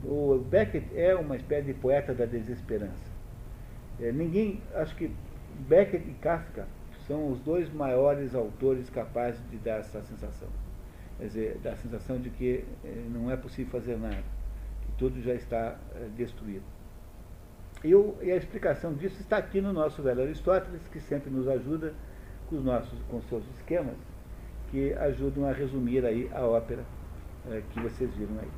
[0.05, 3.17] O Beckett é uma espécie de poeta da desesperança.
[4.01, 5.11] É, ninguém, acho que
[5.61, 6.67] Beckett e Kafka
[7.07, 10.49] são os dois maiores autores capazes de dar essa sensação.
[11.19, 14.36] Quer dizer, da sensação de que é, não é possível fazer nada
[14.99, 16.65] tudo já está é, destruído.
[17.85, 21.47] E, o, e, a explicação disso está aqui no nosso velho Aristóteles, que sempre nos
[21.47, 21.93] ajuda
[22.49, 23.97] com os nossos com seus esquemas,
[24.71, 26.85] que ajudam a resumir aí a ópera
[27.51, 28.49] é, que vocês viram aí.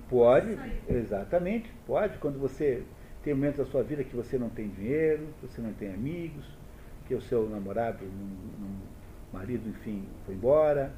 [0.09, 0.83] pode é, e sair.
[0.89, 2.17] exatamente, pode.
[2.19, 2.85] Quando você
[3.23, 6.45] tem momentos da sua vida que você não tem dinheiro, que você não tem amigos,
[7.07, 8.96] que o seu namorado, não- não-
[9.37, 10.93] marido, enfim, foi embora.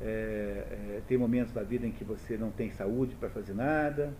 [0.00, 4.12] É, é, tem momentos da vida em que você não tem saúde para fazer nada.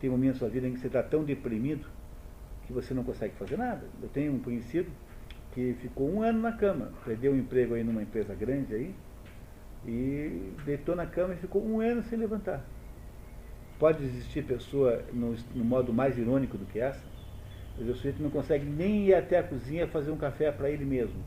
[0.00, 1.86] Tem momentos da vida em que você está tão deprimido
[2.66, 3.82] que você não consegue fazer nada.
[4.02, 4.90] Eu tenho um conhecido
[5.52, 8.94] que ficou um ano na cama, perdeu um emprego aí numa empresa grande aí,
[9.86, 12.64] e deitou na cama e ficou um ano sem levantar.
[13.78, 17.04] Pode existir pessoa no, no modo mais irônico do que essa?
[17.78, 20.84] Mas o sujeito não consegue nem ir até a cozinha fazer um café para ele
[20.84, 21.22] mesmo.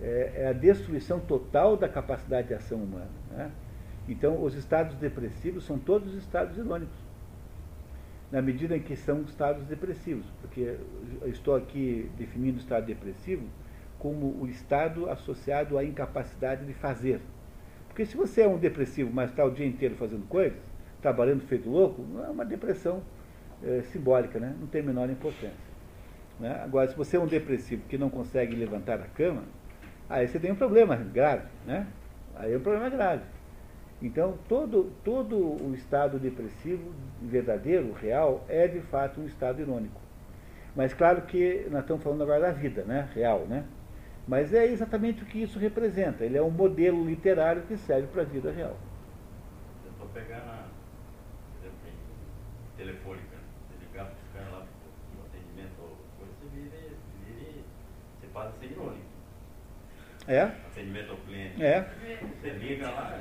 [0.00, 3.10] É, é a destruição total da capacidade de ação humana.
[3.30, 3.50] né?
[4.08, 6.96] Então, os estados depressivos são todos estados irônicos,
[8.30, 10.76] na medida em que são estados depressivos, porque
[11.22, 13.44] eu estou aqui definindo o estado depressivo
[13.98, 17.20] como o estado associado à incapacidade de fazer.
[17.88, 20.60] Porque se você é um depressivo, mas está o dia inteiro fazendo coisas,
[21.00, 23.02] trabalhando feito louco, não é uma depressão
[23.64, 24.54] eh, simbólica, né?
[24.60, 25.56] não tem a menor importância.
[26.38, 26.60] né?
[26.62, 29.42] Agora, se você é um depressivo que não consegue levantar da cama,
[30.08, 31.46] aí você tem um problema grave.
[31.66, 31.86] Né?
[32.36, 33.22] Aí é um problema grave.
[34.02, 36.92] Então, todo, todo o estado depressivo
[37.22, 40.00] verdadeiro, real, é de fato um estado irônico.
[40.74, 43.08] Mas claro que nós estamos falando agora da vida, né?
[43.14, 43.64] real, né?
[44.28, 46.24] Mas é exatamente o que isso representa.
[46.24, 48.76] Ele é um modelo literário que serve para a vida real.
[50.28, 50.66] Na,
[51.52, 53.36] por exemplo, em telefônica,
[53.68, 54.66] você ligar para os caras lá
[55.14, 57.64] no atendimento, ou coisa, você vira, e- vira e
[58.20, 59.16] você passa a ser irônico.
[60.28, 60.42] É?
[60.42, 61.62] Atendimento ao cliente.
[61.62, 61.84] É.
[62.40, 63.20] Você liga lá,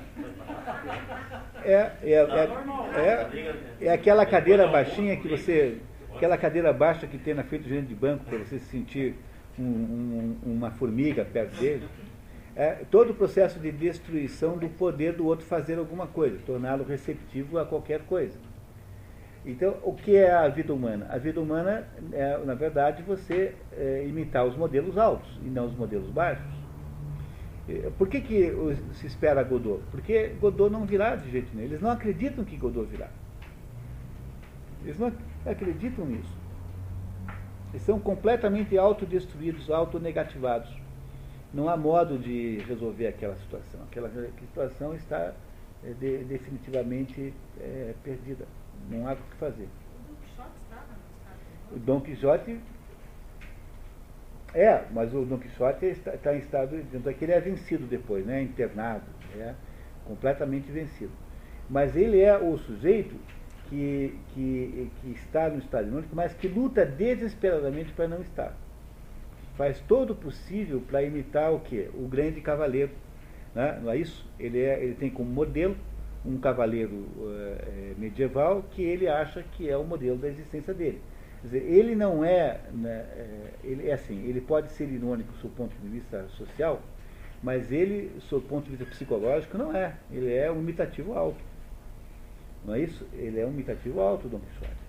[1.63, 5.77] É, é, Tá normal, é, liga- é, é aquela cadeira baixinha que você.
[6.15, 9.15] Aquela cadeira baixa que tem na frente do gerente de banco para você se sentir
[9.59, 11.87] um- um- uma formiga perto dele.
[12.55, 17.59] É todo o processo de destruição do poder do outro fazer alguma coisa, torná-lo receptivo
[17.59, 18.37] a qualquer coisa.
[19.45, 21.05] Então, o que é a vida humana?
[21.09, 25.75] A vida humana é, na verdade, você é, imitar os modelos altos e não os
[25.75, 26.45] modelos baixos.
[27.67, 28.51] Eh, Por que, que
[28.93, 29.81] se espera Godot?
[29.91, 31.67] Porque Godot não virá de jeito nenhum.
[31.67, 33.09] Eles não acreditam que Godot virá.
[34.83, 36.37] Eles não ac- acreditam nisso.
[37.73, 40.69] Eles são completamente autodestruídos, autonegativados.
[41.53, 43.81] Não há modo de resolver aquela situação.
[43.83, 45.33] Aquela situação está
[45.83, 48.45] eh, de- definitivamente eh, perdida.
[48.89, 49.67] Não há o que fazer.
[49.67, 52.59] O Don Quixote estava no estado O Dom Quixote.
[54.55, 56.81] É, mas o Dom Quixote está, está em estado.
[56.89, 58.41] Tanto é que ele é vencido depois, né?
[58.41, 59.03] Internado.
[59.37, 59.53] É
[60.05, 61.11] completamente vencido.
[61.69, 63.15] Mas ele é o sujeito
[63.69, 68.55] que, que, que está no estado irônico, mas que luta desesperadamente para não estar.
[69.57, 71.89] Faz todo o possível para imitar o quê?
[71.93, 72.91] O grande cavaleiro.
[73.53, 73.79] Né?
[73.83, 74.25] Não é isso?
[74.39, 75.75] Ele, é, ele tem como modelo
[76.25, 80.99] um cavaleiro eh, medieval que ele acha que é o modelo da existência dele.
[81.45, 85.49] Quer dizer, ele não é, né, eh, ele é assim, ele pode ser irônico do
[85.49, 86.81] ponto de vista social,
[87.43, 89.95] mas ele, do ponto de vista psicológico, não é.
[90.11, 91.37] Ele é um imitativo alto.
[92.65, 93.05] Não é isso?
[93.13, 94.85] Ele é um imitativo alto, Dom Quixote.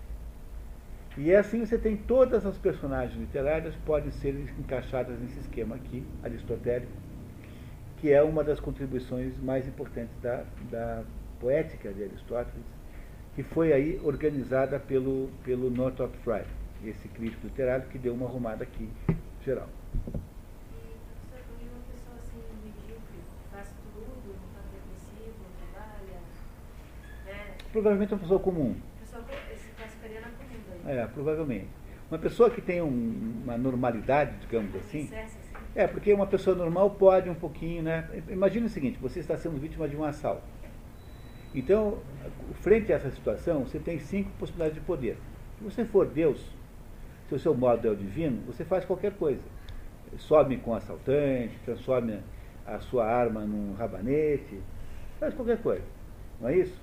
[1.17, 6.03] E é assim você tem todas as personagens literárias podem ser encaixadas nesse esquema aqui,
[6.23, 6.91] aristotélico,
[7.97, 11.03] que é uma das contribuições mais importantes da, da
[11.39, 12.65] poética de Aristóteles,
[13.37, 16.43] que foi aí organizada pelo, pelo Northrop Frye,
[16.83, 18.89] esse crítico literário que deu uma arrumada aqui
[19.45, 19.69] geral.
[20.07, 20.09] E,
[21.05, 22.17] professor, quando uma pessoa?
[27.71, 28.75] Provavelmente comum.
[28.99, 29.35] Pessoa comum.
[30.89, 31.67] É, provavelmente.
[32.09, 35.07] Uma pessoa que tem um- uma normalidade, digamos assim.
[35.75, 38.09] É, porque uma pessoa normal pode um pouquinho, né?
[38.29, 40.41] Imagina o seguinte, você está sendo vítima de um assalto.
[41.55, 41.99] Então,
[42.61, 45.17] frente a essa situação, você tem cinco possibilidades de poder.
[45.57, 46.39] Se você for Deus,
[47.27, 49.41] se o seu modo é o divino, você faz qualquer coisa.
[50.17, 52.19] Some com assaltante, transforma
[52.65, 54.59] a sua arma num rabanete,
[55.19, 55.83] faz qualquer coisa.
[56.39, 56.79] Não é isso?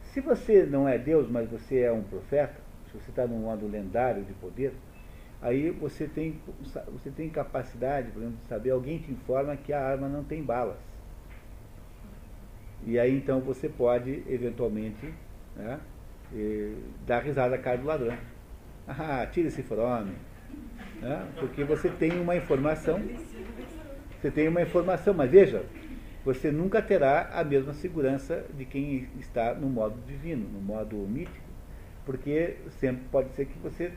[0.00, 2.56] Se você não é Deus, mas você é um profeta,
[2.86, 4.72] se você está num modo lendário de poder,
[5.42, 6.40] aí você tem,
[6.92, 10.42] você tem capacidade, por exemplo, de saber, alguém te informa que a arma não tem
[10.42, 10.78] balas.
[12.86, 15.12] E aí então você pode, eventualmente,
[15.56, 15.80] né,
[17.04, 18.16] dar risada à cara do ladrão.
[18.86, 20.12] Ah, tira esse forome.
[21.00, 23.02] Né, porque você tem uma informação.
[24.20, 25.64] Você tem uma informação, mas veja,
[26.24, 31.46] você nunca terá a mesma segurança de quem está no modo divino, no modo mítico,
[32.04, 33.92] porque sempre pode ser que você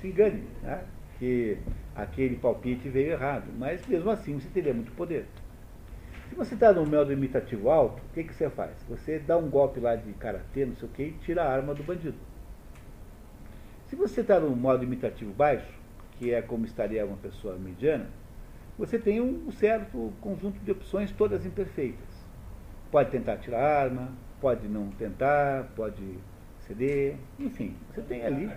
[0.00, 0.84] se engane, né?
[1.18, 1.58] que
[1.94, 3.46] aquele palpite veio errado.
[3.58, 5.26] Mas mesmo assim você teria muito poder.
[6.28, 8.72] Se você está no modo imitativo alto, o que, que você faz?
[8.88, 11.74] Você dá um golpe lá de karatê, não sei o que, e tira a arma
[11.74, 12.16] do bandido.
[13.88, 15.72] Se você está no modo imitativo baixo,
[16.18, 18.06] que é como estaria uma pessoa mediana,
[18.78, 22.26] você tem um certo conjunto de opções, todas imperfeitas.
[22.90, 24.08] Pode tentar tirar a arma,
[24.40, 26.02] pode não tentar, pode
[26.66, 28.50] ceder, enfim, você tem ali.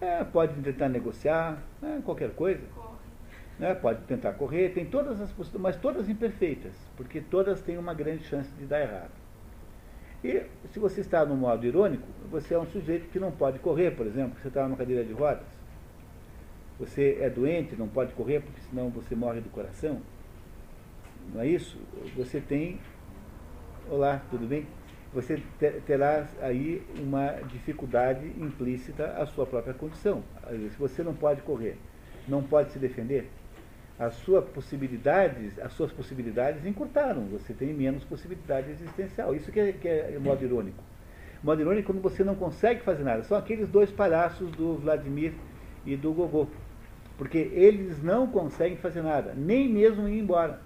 [0.00, 2.62] É, pode tentar negociar, né, qualquer coisa.
[3.62, 7.94] Né, pode tentar correr, tem todas as possibilidades, mas todas imperfeitas, porque todas têm uma
[7.94, 9.12] grande chance de dar errado.
[10.24, 10.42] E
[10.72, 14.04] se você está no modo irônico, você é um sujeito que não pode correr, por
[14.04, 15.46] exemplo, você está numa cadeira de rodas.
[16.80, 20.02] Você é doente, não pode correr, porque senão você morre do coração.
[21.32, 21.78] Não é isso?
[22.16, 22.80] Você tem.
[23.88, 24.66] Olá, tudo bem?
[25.14, 25.40] você
[25.86, 30.24] terá aí uma dificuldade implícita à sua própria condição.
[30.50, 31.76] Se você não pode correr,
[32.26, 33.30] não pode se defender,
[34.06, 39.34] as suas possibilidades, as suas possibilidades encurtaram, você tem menos possibilidade existencial.
[39.34, 40.82] Isso que é, que é modo irônico.
[41.42, 43.22] Modo irônico quando você não consegue fazer nada.
[43.22, 45.32] São aqueles dois palhaços do Vladimir
[45.84, 46.46] e do Gogô.
[47.18, 50.60] Porque eles não conseguem fazer nada, nem mesmo ir embora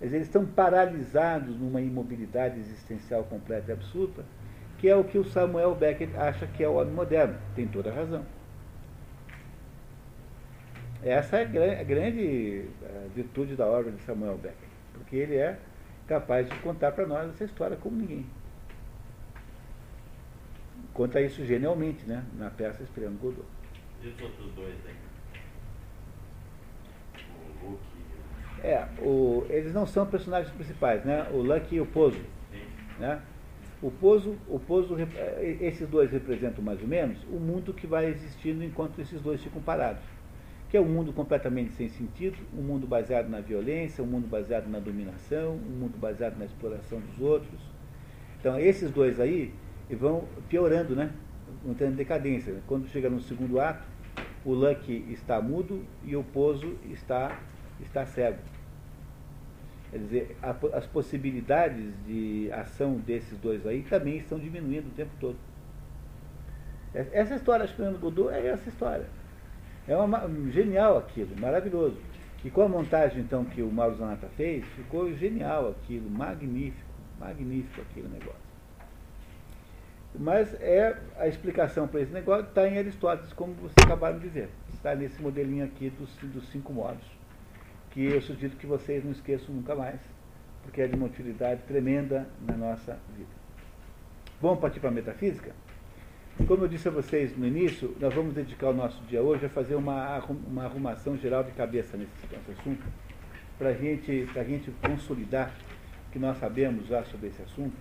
[0.00, 4.24] eles estão paralisados numa imobilidade existencial completa e absoluta,
[4.78, 7.36] que é o que o Samuel Beckett acha que é o homem moderno.
[7.54, 8.22] Tem toda a razão.
[11.04, 15.58] Essa é a grande eh, virtude da obra de Samuel Beckett, porque ele é
[16.06, 18.24] capaz de contar para nós essa história como ninguém.
[20.94, 22.24] Conta isso genialmente, né?
[22.38, 23.44] Na peça Esperando Godot.
[24.02, 24.94] E os outros dois aí?
[27.62, 27.94] O Hulk
[28.64, 31.28] é, o, eles não são personagens principais, né?
[31.32, 32.22] O Lucky e o Pozo.
[32.98, 33.20] Né?
[33.82, 38.06] O Pozo, o Pozo, eh, esses dois representam mais ou menos o mundo que vai
[38.06, 40.02] existindo enquanto esses dois ficam parados.
[40.74, 44.66] Que é um mundo completamente sem sentido, um mundo baseado na violência, um mundo baseado
[44.68, 47.60] na dominação, um mundo baseado na exploração dos outros.
[48.40, 49.54] Então, esses dois aí
[49.88, 51.12] vão piorando, né?
[51.64, 52.56] Vão tendo decadência.
[52.66, 53.86] Quando chega no segundo ato,
[54.44, 57.40] o Lucky está mudo e o Pozo está,
[57.80, 58.40] está cego.
[59.92, 65.12] Quer dizer, a, as possibilidades de ação desses dois aí também estão diminuindo o tempo
[65.20, 65.36] todo.
[66.92, 69.06] Essa história, acho que o Godot é essa história.
[69.86, 71.96] É uma, genial aquilo, maravilhoso.
[72.44, 77.80] E com a montagem então que o Mauro Zanata fez, ficou genial aquilo, magnífico, magnífico
[77.80, 78.44] aquele negócio.
[80.16, 84.48] Mas é a explicação para esse negócio está em Aristóteles, como vocês acabaram de ver.
[84.72, 87.04] Está nesse modelinho aqui dos, dos cinco modos
[87.94, 90.00] que eu sugiro que vocês não esqueçam nunca mais,
[90.64, 93.30] porque é de uma utilidade tremenda na nossa vida.
[94.40, 95.52] Vamos partir para a metafísica?
[96.46, 99.48] Como eu disse a vocês no início, nós vamos dedicar o nosso dia hoje a
[99.48, 102.84] fazer uma, uma arrumação geral de cabeça nesse, nesse assunto,
[103.56, 105.54] para gente, a gente consolidar
[106.08, 107.76] o que nós sabemos já sobre esse assunto.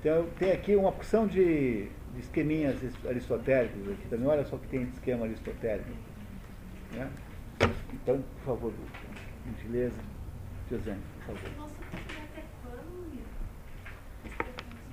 [0.00, 2.76] Então, tem aqui uma opção de, de esqueminhas
[3.06, 4.26] aristotélicos aqui também.
[4.26, 5.90] Olha só que tem de esquema aristotélico.
[6.92, 7.08] Né?
[7.94, 8.72] Então, por favor,
[9.46, 9.96] gentileza,
[10.68, 11.70] José, por favor.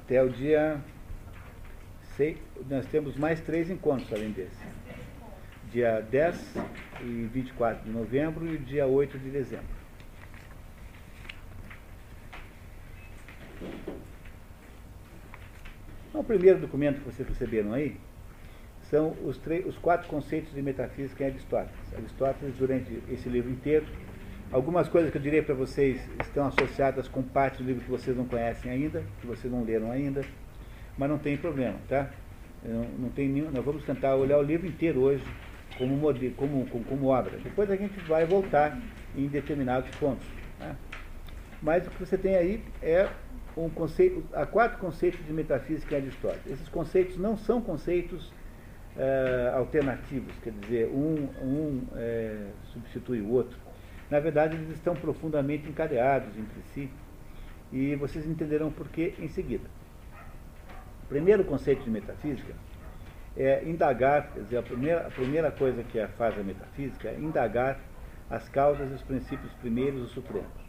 [0.06, 0.80] Até o dia
[2.18, 2.36] 6,
[2.68, 4.58] nós temos mais três encontros além desse.
[5.72, 6.56] Dia 10
[7.02, 9.78] e 24 de novembro e dia 8 de dezembro.
[16.10, 17.98] Então, o primeiro documento que vocês receberam aí
[18.90, 21.94] são os, os quatro conceitos de metafísica em Aristóteles.
[21.94, 23.86] Aristóteles, durante esse livro inteiro,
[24.52, 28.18] algumas coisas que eu direi para vocês estão associadas com parte do livro que vocês
[28.18, 30.26] não conhecem ainda, que vocês não leram ainda,
[30.98, 32.10] mas não tem problema, tá?
[32.64, 35.24] Não, não tem nenhum, nós vamos tentar olhar o livro inteiro hoje
[35.78, 37.38] como, modelo, como, como, como obra.
[37.38, 38.78] Depois a gente vai voltar
[39.16, 40.26] em determinados pontos.
[40.60, 40.76] Né?
[41.62, 43.10] Mas o que você tem aí é
[43.56, 46.46] um conceito, há quatro conceitos de metafísica em Aristóteles.
[46.48, 48.32] Esses conceitos não são conceitos
[48.96, 53.58] é, alternativos, quer dizer, um, um é, substitui o outro.
[54.10, 56.90] Na verdade, eles estão profundamente encadeados entre si
[57.72, 59.66] e vocês entenderão por que em seguida.
[61.08, 62.54] O primeiro conceito de metafísica
[63.38, 67.80] é indagar, quer dizer, a primeira, a primeira coisa que faz a metafísica é indagar
[68.30, 70.68] as causas e os princípios primeiros e supremos.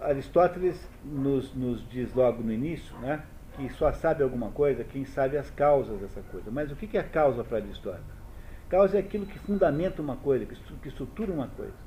[0.00, 3.22] Aristóteles nos, nos diz logo no início, né,
[3.54, 6.50] que só sabe alguma coisa quem sabe as causas dessa coisa.
[6.50, 8.04] Mas o que é causa para Aristóteles?
[8.68, 11.83] Causa é aquilo que fundamenta uma coisa, que estrutura uma coisa.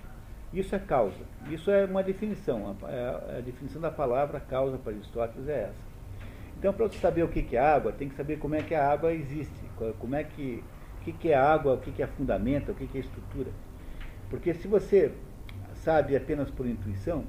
[0.54, 1.18] Isso é causa.
[1.50, 2.76] Isso é uma definição.
[2.84, 5.88] A, definição da palavra causa para Aristóteles é essa.
[6.58, 8.90] Então, para você saber o que é água, tem que saber como é que a
[8.90, 9.54] água existe,
[10.00, 10.64] como é que,
[11.00, 13.52] o que, é água, o que, é fundamento, o que, é estrutura.
[14.30, 15.12] Porque se você
[15.76, 17.26] sabe apenas por intuição,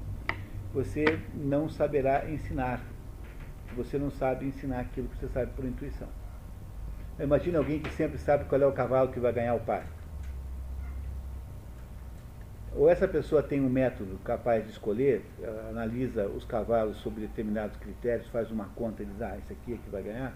[0.73, 1.05] você
[1.35, 2.81] não saberá ensinar.
[3.75, 6.07] Você não sabe ensinar aquilo que você sabe por intuição.
[7.19, 9.85] Imagina alguém que sempre sabe qual é o cavalo que vai ganhar o par.
[12.75, 15.23] Ou essa pessoa tem um método capaz de escolher,
[15.69, 19.77] analisa os cavalos sob determinados critérios, faz uma conta e diz, ah, esse aqui é
[19.77, 20.33] que vai ganhar,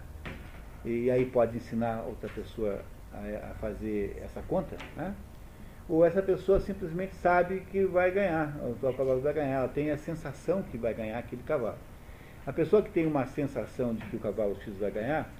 [0.84, 2.80] e aí pode ensinar outra pessoa
[3.12, 5.14] a, a fazer essa conta, né?
[5.88, 9.96] ou essa pessoa simplesmente sabe que vai ganhar, o cavalo vai ganhar, ela tem a
[9.96, 11.78] sensação que vai ganhar aquele cavalo.
[12.46, 15.30] A pessoa que tem uma sensação de que o cavalo X vai ganhar,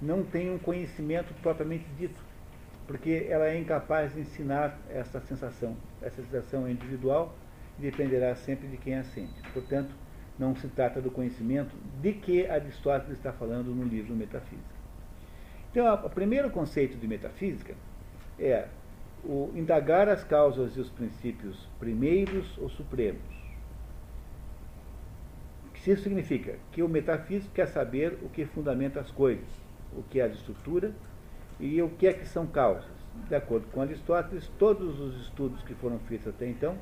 [0.00, 2.20] não tem um conhecimento propriamente dito,
[2.86, 5.76] porque ela é incapaz de ensinar essa sensação.
[6.00, 7.34] Essa sensação é individual
[7.78, 9.34] e dependerá sempre de quem a sente.
[9.52, 9.90] Portanto,
[10.38, 14.82] não se trata do conhecimento de que Aristóteles está falando no livro Metafísica.
[15.70, 17.74] Então, o primeiro conceito de metafísica
[18.38, 18.66] é
[19.24, 23.22] o indagar as causas e os princípios primeiros ou supremos.
[25.74, 26.58] Isso significa?
[26.70, 29.48] Que o metafísico quer saber o que fundamenta as coisas,
[29.96, 30.92] o que é a estrutura
[31.62, 32.90] e o que é que são causas.
[33.28, 36.76] De acordo com Aristóteles, todos os estudos que foram feitos até então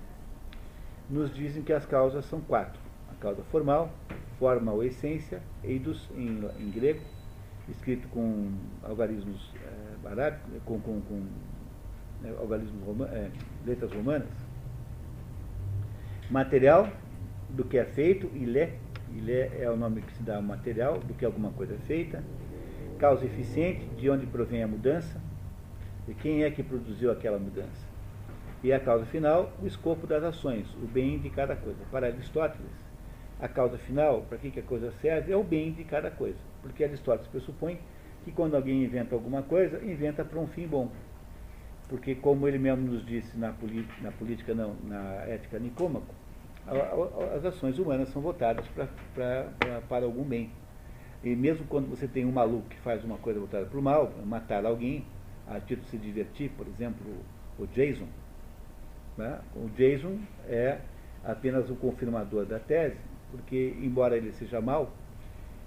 [1.08, 2.80] nos dizem que as causas são quatro.
[3.10, 3.90] A causa formal,
[4.38, 7.00] forma ou essência, eidos em, em grego,
[7.68, 8.52] escrito com
[8.82, 11.26] algarismos é, com, com, com
[12.22, 13.30] né, algarismos roma, é,
[13.66, 14.28] letras romanas.
[16.30, 16.88] Material,
[17.50, 18.78] do que é feito, ilé,
[19.12, 22.22] ilé é o nome que se dá ao material, do que alguma coisa é feita.
[23.00, 25.20] Causa eficiente, de onde provém a mudança,
[26.06, 27.88] e quem é que produziu aquela mudança.
[28.62, 31.78] E a causa final, o escopo das ações, o bem de cada coisa.
[31.90, 32.70] Para Aristóteles,
[33.40, 36.38] a causa final, para que, que a coisa serve, é o bem de cada coisa.
[36.60, 37.80] Porque Aristóteles pressupõe
[38.22, 40.90] que quando alguém inventa alguma coisa, inventa para um fim bom
[41.90, 43.52] porque como ele mesmo nos disse na,
[44.00, 46.14] na política, não, na ética Nicômaco,
[47.36, 50.52] as ações humanas são votadas pra, pra, para algum bem.
[51.22, 54.12] E mesmo quando você tem um maluco que faz uma coisa voltada para o mal,
[54.24, 55.04] matar alguém,
[55.46, 57.06] a título de se divertir, por exemplo,
[57.58, 58.06] o Jason,
[59.16, 59.40] né?
[59.54, 60.18] o Jason
[60.48, 60.78] é
[61.24, 62.96] apenas o confirmador da tese,
[63.30, 64.92] porque embora ele seja mal,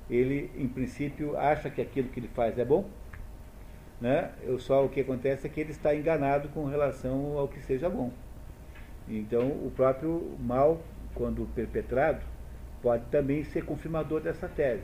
[0.09, 2.89] ele em princípio acha que aquilo que ele faz é bom,
[4.01, 4.31] né?
[4.41, 7.89] Eu só o que acontece é que ele está enganado com relação ao que seja
[7.89, 8.11] bom.
[9.07, 10.81] Então, o próprio mal,
[11.13, 12.21] quando perpetrado,
[12.81, 14.83] pode também ser confirmador dessa tese,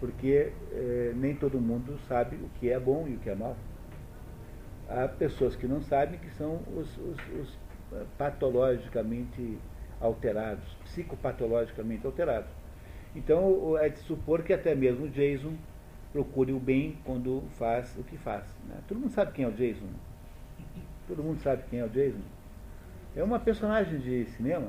[0.00, 3.56] porque eh, nem todo mundo sabe o que é bom e o que é mal.
[4.88, 7.58] Há pessoas que não sabem que são os, os, os
[7.92, 9.58] eh, patologicamente
[10.00, 12.50] alterados, psicopatologicamente alterados.
[13.14, 15.54] Então, é de supor que até mesmo Jason
[16.12, 18.44] procure o bem quando faz o que faz.
[18.68, 18.76] Né?
[18.86, 19.86] Todo mundo sabe quem é o Jason.
[21.06, 22.20] Todo mundo sabe quem é o Jason.
[23.16, 24.68] É uma personagem de cinema,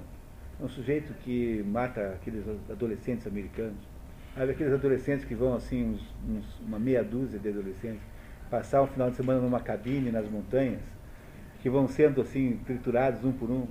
[0.59, 3.88] é um sujeito que mata aqueles adolescentes americanos.
[4.35, 8.01] Sabe aqueles adolescentes que vão assim, uns, uns, uma meia dúzia de adolescentes,
[8.49, 10.81] passar um final de semana numa cabine nas montanhas,
[11.61, 13.67] que vão sendo assim triturados um por um.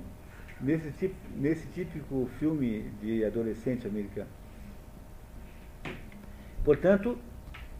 [0.61, 4.29] Nesse, tipo, nesse típico filme de adolescente americano.
[6.63, 7.17] Portanto,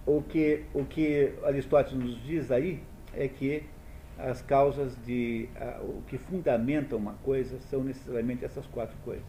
[0.06, 2.82] o que, o que Aristóteles nos diz aí
[3.14, 3.64] é que
[4.18, 5.48] as causas de.
[5.56, 9.26] A, o que fundamentam uma coisa são necessariamente essas quatro coisas.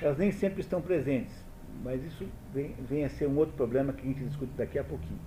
[0.00, 1.34] Elas nem sempre estão presentes,
[1.82, 4.84] mas isso vem, vem a ser um outro problema que a gente discute daqui a
[4.84, 5.20] pouquinho.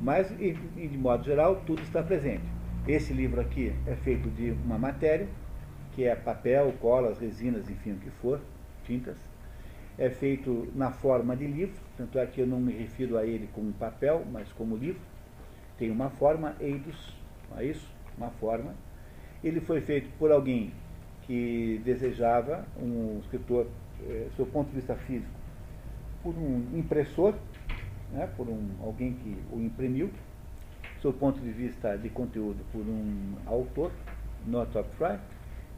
[0.00, 2.44] Mas, e, de modo geral, tudo está presente.
[2.86, 5.28] Esse livro aqui é feito de uma matéria,
[5.94, 8.40] que é papel, colas, resinas, enfim, o que for,
[8.84, 9.16] tintas
[9.98, 13.48] é feito na forma de livro, tanto é que eu não me refiro a ele
[13.54, 15.00] como papel, mas como livro.
[15.78, 17.14] Tem uma forma, eidos,
[17.50, 17.88] não é isso?
[18.16, 18.74] Uma forma.
[19.42, 20.72] Ele foi feito por alguém
[21.22, 23.66] que desejava, um escritor,
[24.08, 25.30] é, do seu ponto de vista físico,
[26.26, 27.36] por um impressor,
[28.10, 30.10] né, por um, alguém que o imprimiu,
[31.00, 33.92] do ponto de vista de conteúdo, por um autor,
[34.44, 35.20] Northrop Frye,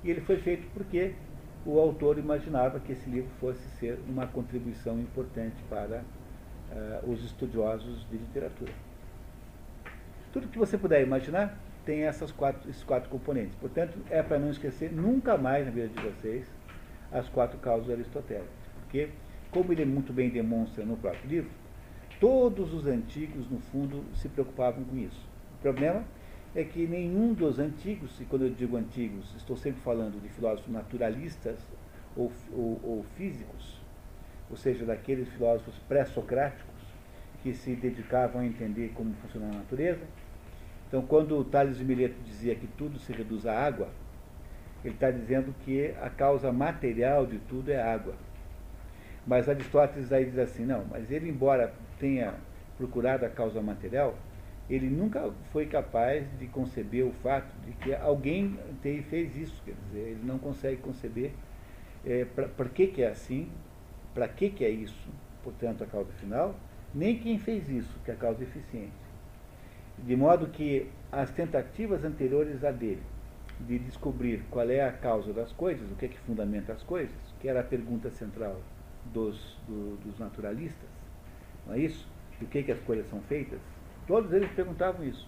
[0.02, 1.12] e ele foi feito porque
[1.66, 8.06] o autor imaginava que esse livro fosse ser uma contribuição importante para uh, os estudiosos
[8.10, 8.72] de literatura.
[10.32, 13.54] Tudo que você puder imaginar tem essas quatro, esses quatro componentes.
[13.56, 16.50] Portanto, é para não esquecer nunca mais na vida de vocês
[17.12, 18.48] as quatro causas aristotélicas.
[18.80, 19.10] Porque,
[19.50, 21.50] como ele muito bem demonstra no próprio livro,
[22.20, 25.26] todos os antigos, no fundo, se preocupavam com isso.
[25.58, 26.04] O problema
[26.54, 30.72] é que nenhum dos antigos, e quando eu digo antigos, estou sempre falando de filósofos
[30.72, 31.58] naturalistas
[32.16, 33.80] ou, ou, ou físicos,
[34.50, 36.78] ou seja, daqueles filósofos pré-socráticos,
[37.42, 40.04] que se dedicavam a entender como funciona a natureza.
[40.88, 43.88] Então, quando Tales de Mileto dizia que tudo se reduz à água,
[44.84, 48.14] ele está dizendo que a causa material de tudo é água.
[49.28, 51.70] Mas Aristóteles aí diz assim, não, mas ele, embora
[52.00, 52.32] tenha
[52.78, 54.16] procurado a causa material,
[54.70, 59.62] ele nunca foi capaz de conceber o fato de que alguém fez isso.
[59.66, 61.32] Quer dizer, ele não consegue conceber
[62.06, 63.50] é, para que, que é assim,
[64.14, 65.10] para que, que é isso,
[65.44, 66.54] portanto, a causa final,
[66.94, 68.96] nem quem fez isso, que é a causa eficiente.
[69.98, 73.02] De modo que as tentativas anteriores a dele
[73.60, 77.14] de descobrir qual é a causa das coisas, o que é que fundamenta as coisas,
[77.38, 78.56] que era a pergunta central
[79.12, 80.88] dos, do, dos naturalistas,
[81.66, 82.06] não é isso?
[82.40, 83.60] Do que, que as coisas são feitas?
[84.06, 85.26] Todos eles perguntavam isso.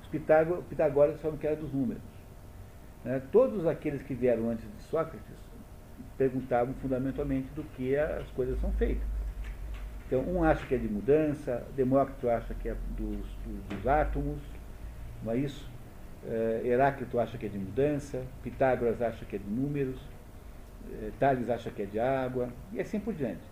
[0.00, 2.02] Os Pitágoras falam que era dos números.
[3.04, 3.20] Né?
[3.32, 5.42] Todos aqueles que vieram antes de Sócrates
[6.16, 9.06] perguntavam fundamentalmente do que as coisas são feitas.
[10.06, 13.16] Então, um acha que é de mudança, Demócrito acha que é dos,
[13.46, 14.38] dos, dos átomos,
[15.24, 15.66] não é isso?
[16.28, 19.98] É, Heráclito acha que é de mudança, Pitágoras acha que é de números,
[21.18, 23.42] Tales acha que é de água, e assim por diante.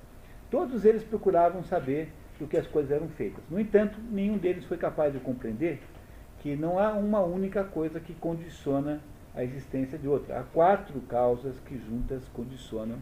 [0.50, 3.42] Todos eles procuravam saber do que as coisas eram feitas.
[3.50, 5.80] No entanto, nenhum deles foi capaz de compreender
[6.40, 9.00] que não há uma única coisa que condiciona
[9.34, 10.40] a existência de outra.
[10.40, 12.98] Há quatro causas que juntas condicionam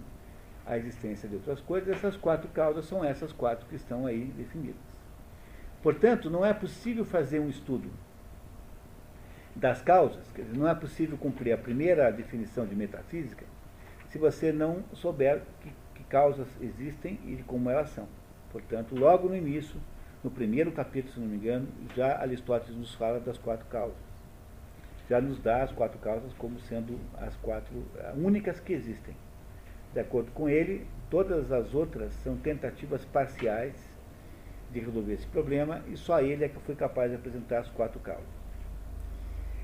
[0.67, 1.89] a existência de outras coisas.
[1.89, 4.77] Essas quatro causas são essas quatro que estão aí definidas.
[5.83, 7.89] Portanto, não é possível fazer um estudo
[9.55, 10.25] das causas,
[10.55, 13.45] não é possível cumprir a primeira definição de metafísica
[14.09, 18.07] se você não souber que, que causas existem e como elas são.
[18.51, 19.77] Portanto, logo no início,
[20.25, 24.09] no primeiro capítulo, se não me engano, já Aristóteles nos fala das quatro causas
[25.09, 27.83] já nos dá as quatro causas como sendo as quatro
[28.17, 29.15] únicas que existem.
[29.95, 33.75] De acordo com ele, todas as outras são tentativas parciais
[34.71, 37.99] de resolver esse problema e só ele é que foi capaz de apresentar as quatro
[38.01, 38.39] causas.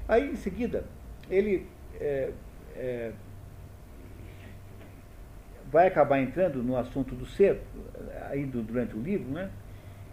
[0.08, 0.84] Aí, em seguida,
[1.28, 1.66] ele
[2.00, 2.32] é,
[2.74, 3.12] é,
[5.74, 7.60] vai acabar entrando no assunto do ser,
[8.30, 9.50] aí durante o livro, né?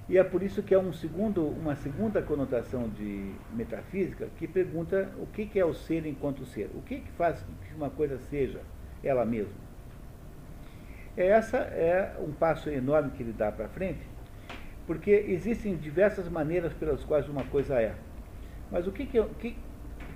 [0.09, 5.11] E é por isso que é um segundo, uma segunda conotação de metafísica que pergunta
[5.19, 6.71] o que é o ser enquanto ser.
[6.73, 8.59] O que, que faz que uma coisa seja
[9.03, 9.53] ela mesma?
[11.15, 14.01] Essa é um passo enorme que ele dá para frente,
[14.87, 17.93] porque existem diversas maneiras pelas quais uma coisa é.
[18.71, 19.55] Mas o que, que, que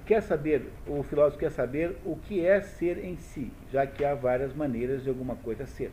[0.06, 4.14] quer saber, o filósofo quer saber o que é ser em si, já que há
[4.14, 5.92] várias maneiras de alguma coisa ser.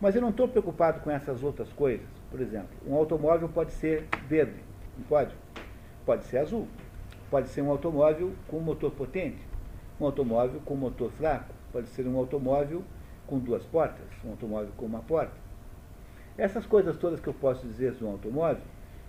[0.00, 2.06] Mas eu não estou preocupado com essas outras coisas.
[2.30, 4.60] Por exemplo, um automóvel pode ser verde,
[4.96, 5.34] não pode?
[6.04, 6.68] Pode ser azul.
[7.30, 9.42] Pode ser um automóvel com motor potente,
[10.00, 12.84] um automóvel com motor fraco, pode ser um automóvel
[13.26, 15.34] com duas portas, um automóvel com uma porta.
[16.38, 18.62] Essas coisas todas que eu posso dizer de um automóvel,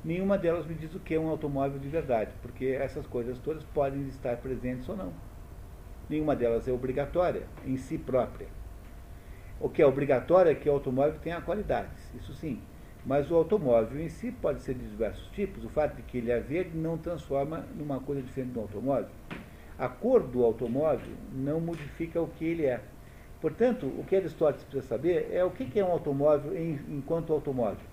[0.03, 3.63] nenhuma delas me diz o que é um automóvel de verdade, porque essas coisas todas
[3.63, 5.13] podem estar presentes ou não.
[6.09, 8.47] Nenhuma delas é obrigatória em si própria.
[9.59, 12.61] O que é obrigatório é que o automóvel tenha qualidades, isso sim.
[13.05, 15.63] Mas o automóvel em si pode ser de diversos tipos.
[15.63, 19.09] O fato de que ele é verde não transforma numa coisa diferente do automóvel.
[19.79, 22.81] A cor do automóvel não modifica o que ele é.
[23.39, 26.51] Portanto, o que Aristóteles precisa saber é o que é um automóvel
[26.89, 27.85] enquanto automóvel.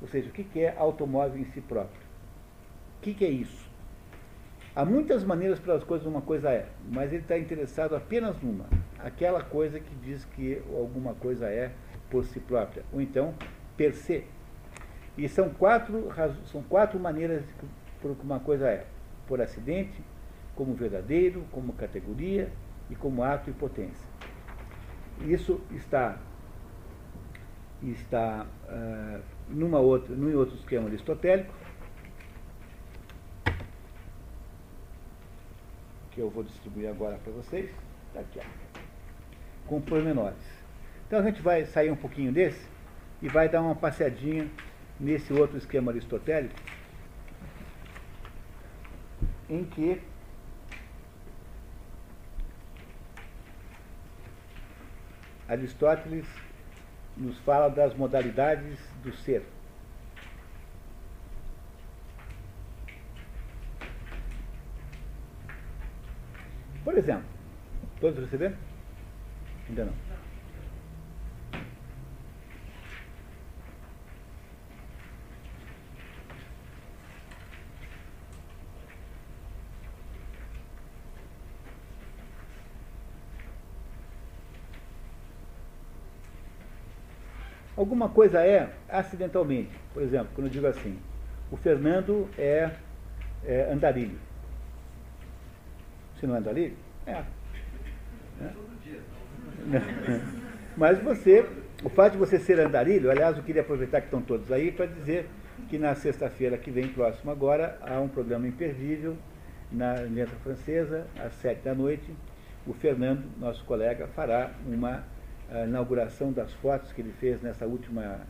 [0.00, 2.00] Ou seja, o que é automóvel em si próprio.
[2.98, 3.68] O que é isso?
[4.74, 8.66] Há muitas maneiras pelas coisas uma coisa é, mas ele está interessado apenas numa.
[8.98, 11.72] Aquela coisa que diz que alguma coisa é
[12.10, 12.84] por si própria.
[12.92, 13.34] Ou então,
[13.76, 14.24] per se,
[15.16, 16.08] e são quatro,
[16.46, 17.42] são quatro maneiras
[18.00, 18.86] por que uma coisa é:
[19.26, 20.00] por acidente,
[20.54, 22.50] como verdadeiro, como categoria
[22.88, 24.06] e como ato e potência.
[25.22, 26.18] Isso está
[27.82, 31.52] está uh, numa outra, num outro esquema aristotélico,
[36.10, 37.70] que eu vou distribuir agora para vocês,
[38.12, 38.40] tá aqui,
[39.66, 40.38] com pormenores.
[41.06, 42.66] Então a gente vai sair um pouquinho desse
[43.22, 44.48] e vai dar uma passeadinha
[44.98, 46.54] nesse outro esquema aristotélico,
[49.48, 50.00] em que
[55.48, 56.26] Aristóteles
[57.18, 59.42] nos fala das modalidades do ser.
[66.84, 67.26] Por exemplo,
[68.00, 68.56] todos receberam?
[69.68, 70.07] Ainda não.
[87.78, 89.70] Alguma coisa é acidentalmente.
[89.94, 90.98] Por exemplo, quando eu digo assim,
[91.48, 92.72] o Fernando é,
[93.44, 94.18] é andarilho.
[96.18, 96.74] Se não é andarilho?
[97.06, 97.12] É.
[97.12, 97.24] é.
[100.76, 101.46] Mas você,
[101.84, 104.86] o fato de você ser andarilho, aliás, eu queria aproveitar que estão todos aí para
[104.86, 105.28] dizer
[105.68, 109.16] que na sexta-feira que vem, próximo agora, há um programa imperdível
[109.70, 112.12] na Aliança Francesa, às sete da noite.
[112.66, 115.04] O Fernando, nosso colega, fará uma
[115.64, 118.20] inauguração das fotos que ele fez nessa última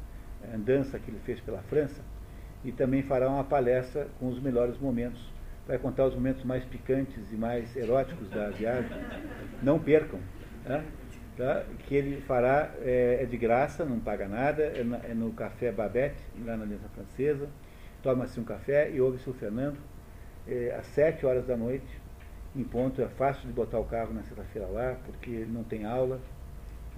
[0.54, 2.00] andança que ele fez pela França
[2.64, 5.20] e também fará uma palestra com os melhores momentos.
[5.66, 8.90] Vai contar os momentos mais picantes e mais eróticos da viagem.
[9.62, 10.18] Não percam.
[10.64, 10.82] Tá?
[11.36, 11.64] Tá?
[11.86, 15.70] Que ele fará é, é, de graça, não paga nada, é, na, é no Café
[15.70, 17.48] Babette, lá na Aliança Francesa.
[18.02, 19.78] Toma-se um café e ouve-se o Fernando
[20.46, 21.86] é, às sete horas da noite,
[22.56, 23.02] em ponto.
[23.02, 26.20] É fácil de botar o carro na sexta-feira lá, porque não tem aula.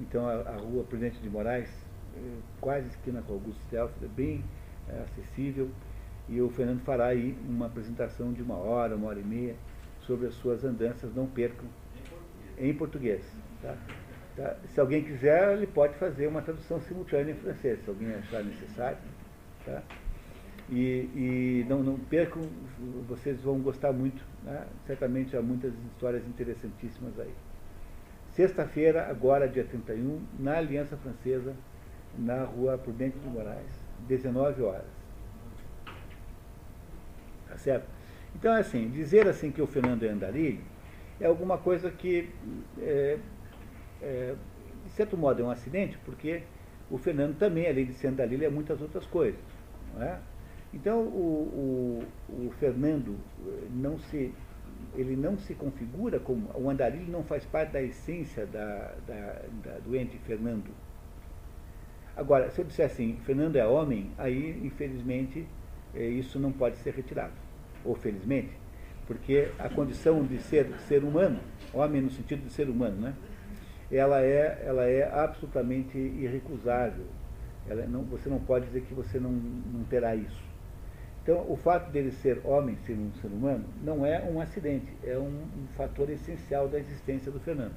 [0.00, 1.68] Então a, a rua Presidente de Moraes,
[2.16, 2.20] é,
[2.60, 4.42] quase esquina com Augusto Celso, é bem
[4.88, 5.70] é, acessível.
[6.28, 9.54] E o Fernando fará aí uma apresentação de uma hora, uma hora e meia,
[10.00, 11.66] sobre as suas andanças, não percam,
[12.58, 13.22] em português.
[13.60, 13.76] Tá?
[14.36, 14.56] Tá?
[14.72, 18.98] Se alguém quiser, ele pode fazer uma tradução simultânea em francês, se alguém achar necessário.
[19.64, 19.82] Tá?
[20.70, 22.42] E, e não, não, percam,
[23.08, 24.24] vocês vão gostar muito.
[24.44, 24.66] Né?
[24.86, 27.34] Certamente há muitas histórias interessantíssimas aí.
[28.40, 31.54] Sexta-feira, agora dia 31, na Aliança Francesa,
[32.18, 33.68] na rua Prudente de Moraes,
[34.08, 34.86] 19 horas.
[37.46, 37.86] Tá certo?
[38.34, 40.62] Então, assim, dizer assim que o Fernando é andarilho
[41.20, 42.30] é alguma coisa que,
[42.80, 43.18] é,
[44.00, 44.34] é,
[44.86, 46.42] de certo modo, é um acidente, porque
[46.90, 49.38] o Fernando também, além de ser andarilho, é muitas outras coisas.
[49.94, 50.18] Não é?
[50.72, 54.32] Então, o, o, o Fernando eh, não se
[54.94, 56.48] ele não se configura como.
[56.54, 60.70] O andarilho não faz parte da essência da, da, da, do ente Fernando.
[62.16, 65.46] Agora, se eu disser assim, Fernando é homem, aí, infelizmente,
[65.94, 67.32] é, isso não pode ser retirado.
[67.84, 68.50] Ou felizmente,
[69.06, 71.40] porque a condição de ser ser humano,
[71.72, 73.14] homem no sentido de ser humano, né?
[73.90, 77.06] ela, é, ela é absolutamente irrecusável.
[77.68, 80.49] Ela não, você não pode dizer que você não, não terá isso.
[81.30, 85.16] Então, o fato dele ser homem, ser um ser humano, não é um acidente, é
[85.16, 87.76] um, um fator essencial da existência do Fernando.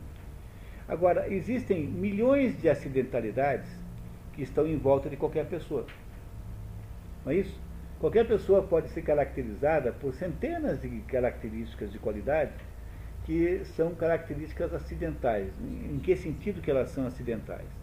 [0.87, 3.69] Agora, existem milhões de acidentalidades
[4.33, 5.85] que estão em volta de qualquer pessoa.
[7.23, 7.55] Não é isso?
[7.99, 12.53] Qualquer pessoa pode ser caracterizada por centenas de características de qualidade
[13.23, 15.53] que são características acidentais.
[15.61, 17.82] Em que sentido que elas são acidentais?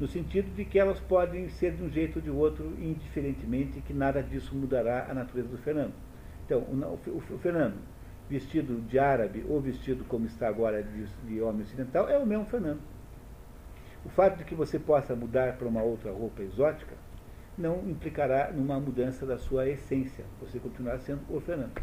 [0.00, 3.92] No sentido de que elas podem ser de um jeito ou de outro, indiferentemente, que
[3.92, 5.92] nada disso mudará a natureza do Fernando.
[6.46, 7.76] Então, o, Fernando,
[8.28, 12.46] vestido de árabe ou vestido como está agora de, de homem ocidental, é o mesmo
[12.46, 12.80] Fernando.
[14.02, 16.94] O fato de que você possa mudar para uma outra roupa exótica
[17.58, 20.24] não implicará numa mudança da sua essência.
[20.40, 21.78] Você continuará sendo o Fernando.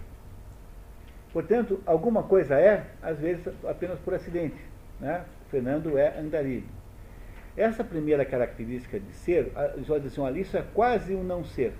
[1.31, 4.57] Portanto, alguma coisa é, às vezes, apenas por acidente.
[4.99, 5.23] Né?
[5.51, 6.76] Fernando é andarilho.
[7.57, 9.51] Essa primeira característica de ser,
[9.83, 11.73] já dizer assim, isso é quase um não ser,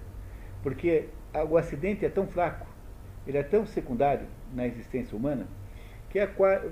[0.63, 1.07] porque
[1.47, 2.65] o acidente é tão fraco,
[3.27, 5.45] ele é tão secundário na existência humana,
[6.09, 6.27] que é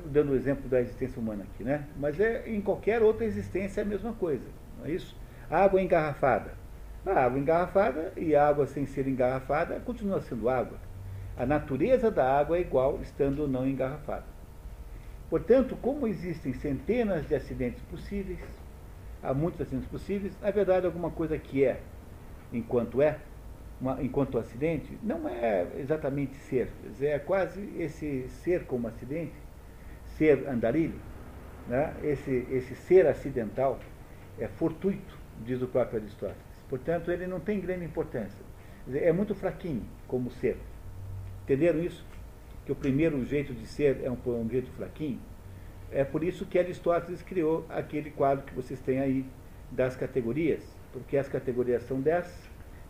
[0.05, 1.85] dando o exemplo da existência humana aqui, né?
[1.97, 4.45] Mas é em qualquer outra existência é a mesma coisa,
[4.79, 5.15] não é isso?
[5.51, 6.53] Água engarrafada.
[7.05, 10.79] A água engarrafada e a água sem ser engarrafada continua sendo água.
[11.37, 14.25] A natureza da água é igual estando ou não engarrafada.
[15.29, 18.39] Portanto, como existem centenas de acidentes possíveis,
[19.25, 20.33] há muitos acidentes possíveis.
[20.41, 21.81] Na verdade, alguma coisa que é,
[22.53, 23.17] enquanto é,
[23.79, 26.69] uma, enquanto acidente, não é exatamente ser.
[27.01, 29.33] É quase esse ser como acidente,
[30.17, 30.99] ser andarilho,
[31.67, 31.93] né?
[32.03, 33.79] esse, esse ser acidental
[34.39, 36.41] é fortuito, diz o próprio Aristóteles.
[36.69, 38.39] Portanto, ele não tem grande importância.
[38.93, 40.57] É muito fraquinho como ser.
[41.43, 42.05] Entenderam isso?
[42.65, 45.19] Que o primeiro jeito de ser é um, um jeito fraquinho?
[45.95, 49.25] É por isso que Aristóteles criou aquele quadro que vocês têm aí
[49.71, 52.27] das categorias, porque as categorias são dez,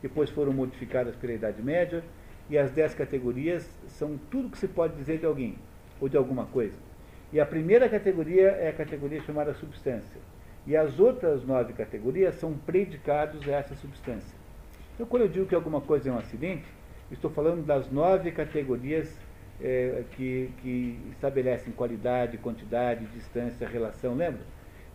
[0.02, 2.04] depois foram modificadas pela Idade Média,
[2.50, 5.56] e as dez categorias são tudo que se pode dizer de alguém
[6.02, 6.74] ou de alguma coisa.
[7.32, 10.20] E a primeira categoria é a categoria chamada substância.
[10.66, 14.36] E as outras nove categorias são predicados a essa substância.
[14.96, 16.66] Então, quando eu digo que alguma coisa é um acidente,
[17.12, 19.16] estou falando das nove categorias
[19.62, 24.42] é, que, que estabelecem qualidade, quantidade, distância, relação, lembra?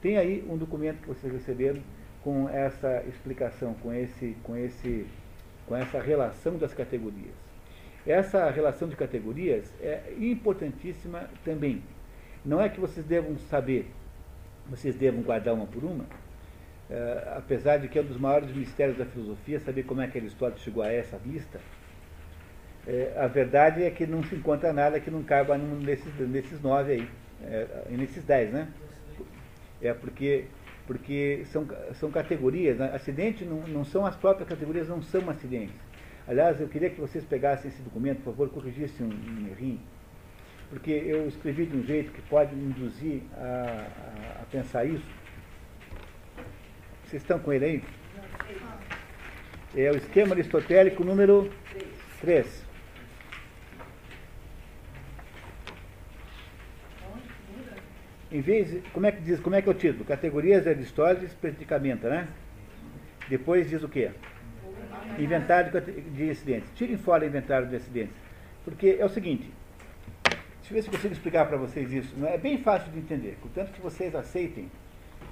[0.01, 1.81] Tem aí um documento que vocês receberam
[2.23, 5.07] com essa explicação, com, esse, com, esse,
[5.67, 7.35] com essa relação das categorias.
[8.07, 11.83] Essa relação de categorias é importantíssima também.
[12.45, 13.91] Não é que vocês devam saber,
[14.69, 16.07] vocês devam guardar uma por uma,
[16.89, 20.19] é, apesar de que é um dos maiores mistérios da filosofia saber como é que
[20.19, 21.61] Aristóteles chegou a essa lista,
[22.87, 27.09] é, a verdade é que não se encontra nada que não caiba nesses nove aí,
[27.43, 28.69] é, nesses dez, né?
[29.83, 30.45] É porque,
[30.87, 32.91] porque são, são categorias, né?
[32.95, 35.75] acidente não, não são as próprias categorias, não são acidentes.
[36.27, 39.81] Aliás, eu queria que vocês pegassem esse documento, por favor, corrigissem um, um errinho,
[40.69, 43.87] porque eu escrevi de um jeito que pode induzir a,
[44.39, 45.07] a, a pensar isso.
[47.05, 47.85] Vocês estão com ele aí?
[49.77, 51.51] É o esquema aristotélico número
[52.21, 52.70] 3.
[58.33, 60.05] Em vez, como é que diz, como é que é o título?
[60.05, 62.29] Categorias de Aristóteles, predicamento, né?
[63.29, 64.13] Depois diz o quê?
[65.19, 65.73] Inventário
[66.15, 66.71] de acidentes.
[66.77, 68.15] Tirem fora inventário de acidentes.
[68.65, 69.51] Porque é o seguinte,
[70.23, 72.15] deixa eu ver se consigo explicar para vocês isso.
[72.25, 74.71] É bem fácil de entender, contanto que vocês aceitem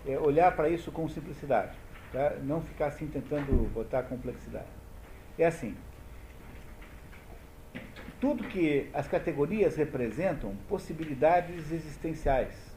[0.06, 1.76] é, olhar para isso com simplicidade.
[2.12, 2.34] Tá?
[2.42, 4.66] Não ficar assim tentando botar complexidade.
[5.38, 5.76] É assim.
[8.20, 12.67] Tudo que as categorias representam possibilidades existenciais.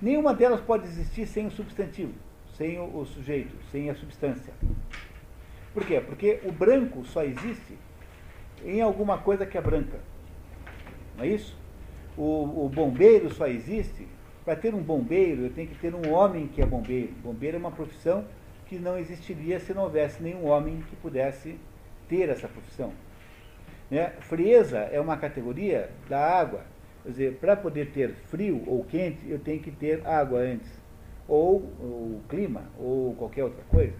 [0.00, 2.14] Nenhuma delas pode existir sem o substantivo,
[2.56, 4.52] sem o, o sujeito, sem a substância.
[5.74, 6.00] Por quê?
[6.00, 7.76] Porque o branco só existe
[8.64, 9.98] em alguma coisa que é branca.
[11.16, 11.56] Não é isso?
[12.16, 14.06] O, o bombeiro só existe.
[14.44, 17.12] Para ter um bombeiro, eu tenho que ter um homem que é bombeiro.
[17.22, 18.24] Bombeiro é uma profissão
[18.66, 21.58] que não existiria se não houvesse nenhum homem que pudesse
[22.08, 22.92] ter essa profissão.
[23.90, 24.12] Né?
[24.20, 26.62] Frieza é uma categoria da água.
[27.08, 30.70] Quer dizer, para poder ter frio ou quente, eu tenho que ter água antes.
[31.26, 33.94] Ou o clima, ou qualquer outra coisa.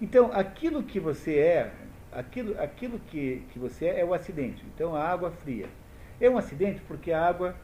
[0.00, 1.72] Então, aquilo que você é,
[2.12, 4.64] aquilo, aquilo que, que você é, é o acidente.
[4.72, 5.66] Então, a água fria.
[6.20, 7.56] É um acidente porque a água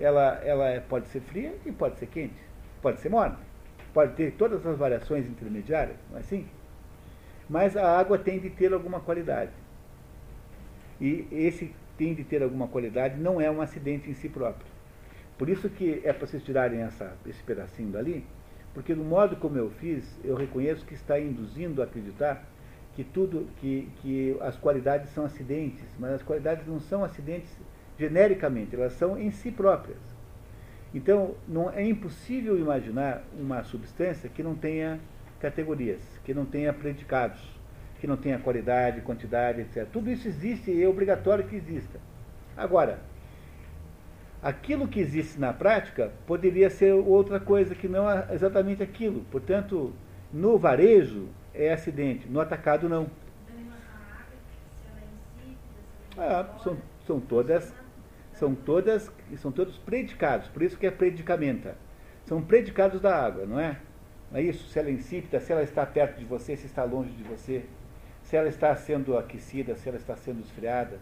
[0.00, 2.40] ela, ela é, pode ser fria e pode ser quente.
[2.80, 3.38] Pode ser morna.
[3.92, 6.48] Pode ter todas as variações intermediárias, não é assim?
[7.50, 9.52] Mas a água tem de ter alguma qualidade.
[10.98, 14.66] E esse tem de ter alguma qualidade não é um acidente em si próprio.
[15.36, 18.24] Por isso que é para vocês tirarem essa, esse pedacinho dali,
[18.72, 22.46] porque do modo como eu fiz, eu reconheço que está induzindo a acreditar
[22.94, 27.50] que tudo, que, que as qualidades são acidentes, mas as qualidades não são acidentes
[27.98, 29.98] genericamente, elas são em si próprias.
[30.94, 34.98] Então, não é impossível imaginar uma substância que não tenha
[35.38, 37.57] categorias, que não tenha predicados,
[38.00, 39.86] que não tenha qualidade, quantidade, etc.
[39.92, 41.98] Tudo isso existe e é obrigatório que exista.
[42.56, 43.00] Agora,
[44.42, 49.24] aquilo que existe na prática poderia ser outra coisa que não é exatamente aquilo.
[49.30, 49.92] Portanto,
[50.32, 53.08] no varejo é acidente, no atacado não.
[56.16, 56.76] Ah, são,
[57.06, 57.72] são todas
[58.32, 61.76] são todas são todos predicados, por isso que é predicamenta.
[62.24, 63.78] São predicados da água, não é?
[64.30, 64.68] Não é isso?
[64.68, 67.64] Se ela é insípida, se ela está perto de você, se está longe de você,
[68.28, 70.98] se ela está sendo aquecida, se ela está sendo esfriada.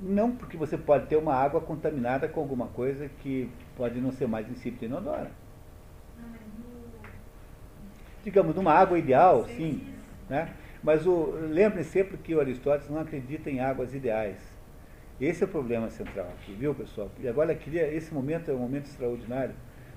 [0.00, 4.28] Não, porque você pode ter uma água contaminada com alguma coisa que pode não ser
[4.28, 5.32] mais insípida e inodora.
[8.22, 9.92] Digamos, numa água ideal, sim.
[10.30, 10.54] Né?
[10.80, 11.04] Mas
[11.50, 14.38] lembre sempre que o Aristóteles não acredita em águas ideais.
[15.20, 17.10] Esse é o problema central aqui, viu, pessoal?
[17.18, 19.56] E agora queria, esse momento é um momento extraordinário,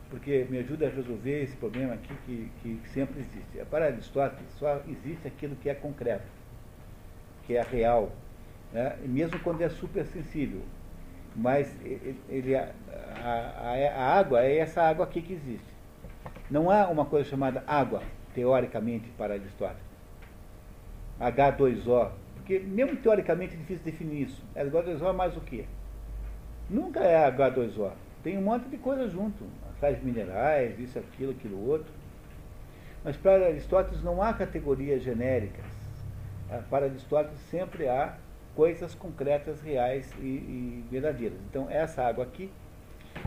[0.10, 3.66] porque me ajuda a resolver esse problema aqui que, que sempre existe.
[3.70, 6.28] Para Aristóteles, só existe aquilo que é concreto,
[7.46, 8.12] que é real,
[8.72, 8.98] né?
[9.04, 10.62] mesmo quando é super sensível.
[11.36, 11.76] Mas
[12.30, 12.72] ele, a,
[13.24, 15.78] a, a água é essa água aqui que existe.
[16.50, 18.02] Não há uma coisa chamada água,
[18.34, 19.88] teoricamente, para Aristóteles.
[21.20, 22.12] H2O.
[22.36, 24.42] Porque mesmo teoricamente é difícil definir isso.
[24.56, 25.66] H2O é mais o quê?
[26.70, 27.92] Nunca é H2O.
[28.24, 29.46] Tem um monte de coisa junto.
[29.80, 31.92] Sais minerais, isso, aquilo, aquilo outro.
[33.04, 35.66] Mas para Aristóteles não há categorias genéricas.
[36.50, 38.18] Ah, para Aristóteles sempre há
[38.56, 41.38] coisas concretas, reais e, e verdadeiras.
[41.50, 42.50] Então essa água aqui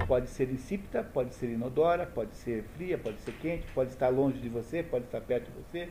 [0.07, 4.39] pode ser insípida, pode ser inodora, pode ser fria, pode ser quente, pode estar longe
[4.39, 5.89] de você, pode estar perto de você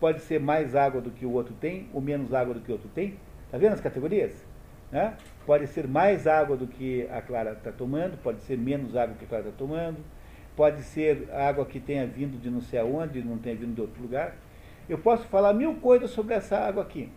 [0.00, 2.74] pode ser mais água do que o outro tem, ou menos água do que o
[2.74, 3.18] outro tem.
[3.46, 4.46] Está vendo as categorias?
[4.90, 5.14] Né?
[5.46, 9.24] Pode ser mais água do que a Clara está tomando, pode ser menos água que
[9.24, 9.98] a Clara está tomando,
[10.56, 14.02] pode ser água que tenha vindo de não sei aonde, não tenha vindo de outro
[14.02, 14.34] lugar.
[14.88, 17.10] Eu posso falar mil coisas sobre essa água aqui.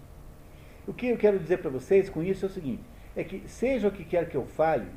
[0.87, 2.83] O que eu quero dizer para vocês com isso é o seguinte:
[3.15, 4.87] é que seja o que quer que eu fale,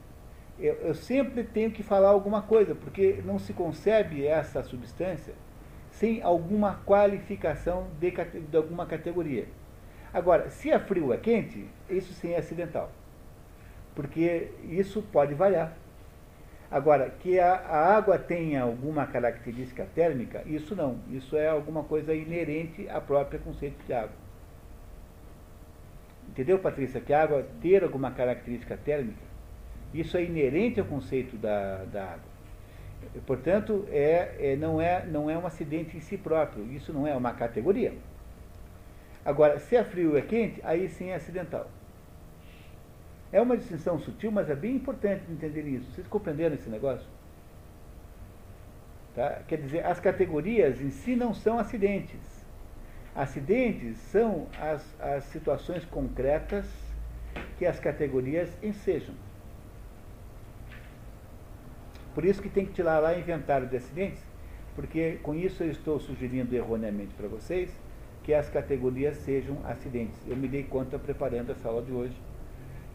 [0.59, 5.35] eu, eu sempre tenho que falar alguma coisa, porque não se concebe essa substância
[5.91, 9.47] sem alguma qualificação de, de alguma categoria.
[10.14, 12.90] Agora, se é frio ou é quente, isso sim é acidental.
[13.96, 15.72] porque isso pode variar.
[16.70, 20.98] Agora, que a, a, água tenha alguma característica térmica, isso não.
[21.10, 24.16] Isso é alguma coisa inerente à própria conceito de água.
[26.28, 27.00] Entendeu, Patrícia?
[27.00, 29.22] Que a água ter alguma característica térmica,
[29.92, 32.34] isso é inerente ao conceito da, da água.
[33.26, 36.64] Portanto, é, é, não, é, não é um acidente em si próprio.
[36.72, 37.92] Isso não é uma categoria.
[39.25, 41.70] Agora, se é frio ou é quente, aí sim é acidental.
[43.33, 45.91] É uma distinção sutil, mas é bem importante entender isso.
[45.91, 47.07] Vocês compreenderam esse negócio?
[49.14, 49.43] Tá?
[49.49, 52.45] Quer dizer, as categorias em si não são acidentes.
[53.14, 56.66] Acidentes são as, as situações concretas
[57.59, 59.14] que as categorias ensejam.
[62.14, 64.22] Por isso que tem que tirar lá inventário de acidentes,
[64.77, 67.84] porque com isso eu estou sugerindo erroneamente para vocês
[68.25, 70.18] que as categorias sejam acidentes.
[70.27, 72.16] Eu me dei conta preparando essa aula de hoje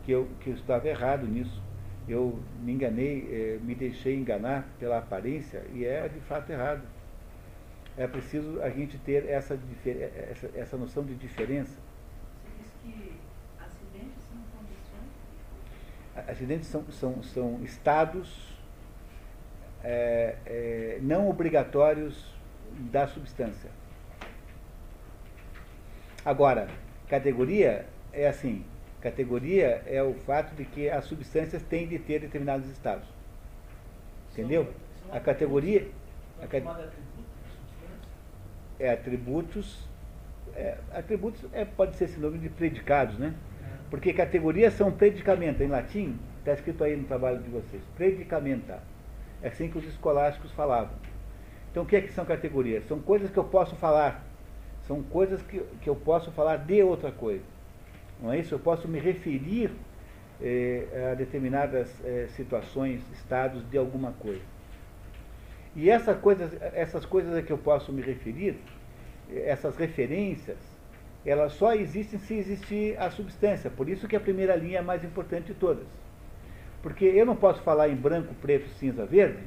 [0.04, 1.62] que eu, que eu estava errado nisso.
[2.08, 6.82] Eu me enganei, eh, me deixei enganar pela aparência e é de fato errado.
[7.96, 9.60] É preciso a gente ter essa,
[10.32, 11.78] essa, essa noção de diferença.
[12.44, 13.14] Você diz que
[13.64, 16.28] acidentes são condições?
[16.28, 18.58] Acidentes são, são, são estados
[19.84, 22.34] é, é, não obrigatórios
[22.92, 23.70] da substância.
[26.26, 26.68] Agora,
[27.08, 28.64] categoria é assim,
[29.02, 33.08] Categoria é o fato de que as substâncias têm de ter determinados estados.
[34.32, 34.68] Entendeu?
[35.12, 35.88] A categoria.
[36.42, 36.66] A cat...
[38.78, 39.88] É atributos.
[40.54, 43.34] É, atributos é, pode ser sinônimo de predicados, né?
[43.90, 45.64] Porque categorias são predicamento.
[45.64, 47.82] Em latim, está escrito aí no trabalho de vocês.
[47.96, 48.84] Predicamenta.
[49.42, 50.94] É assim que os escolásticos falavam.
[51.72, 52.86] Então o que é que são categorias?
[52.86, 54.26] São coisas que eu posso falar.
[54.90, 57.44] São coisas que, que eu posso falar de outra coisa.
[58.20, 58.56] Não é isso?
[58.56, 59.70] Eu posso me referir
[60.42, 64.42] eh, a determinadas eh, situações, estados de alguma coisa.
[65.76, 68.58] E essa coisa, essas coisas a que eu posso me referir,
[69.32, 70.58] essas referências,
[71.24, 73.70] elas só existem se existir a substância.
[73.70, 75.86] Por isso que a primeira linha é a mais importante de todas.
[76.82, 79.44] Porque eu não posso falar em branco, preto, cinza, verde,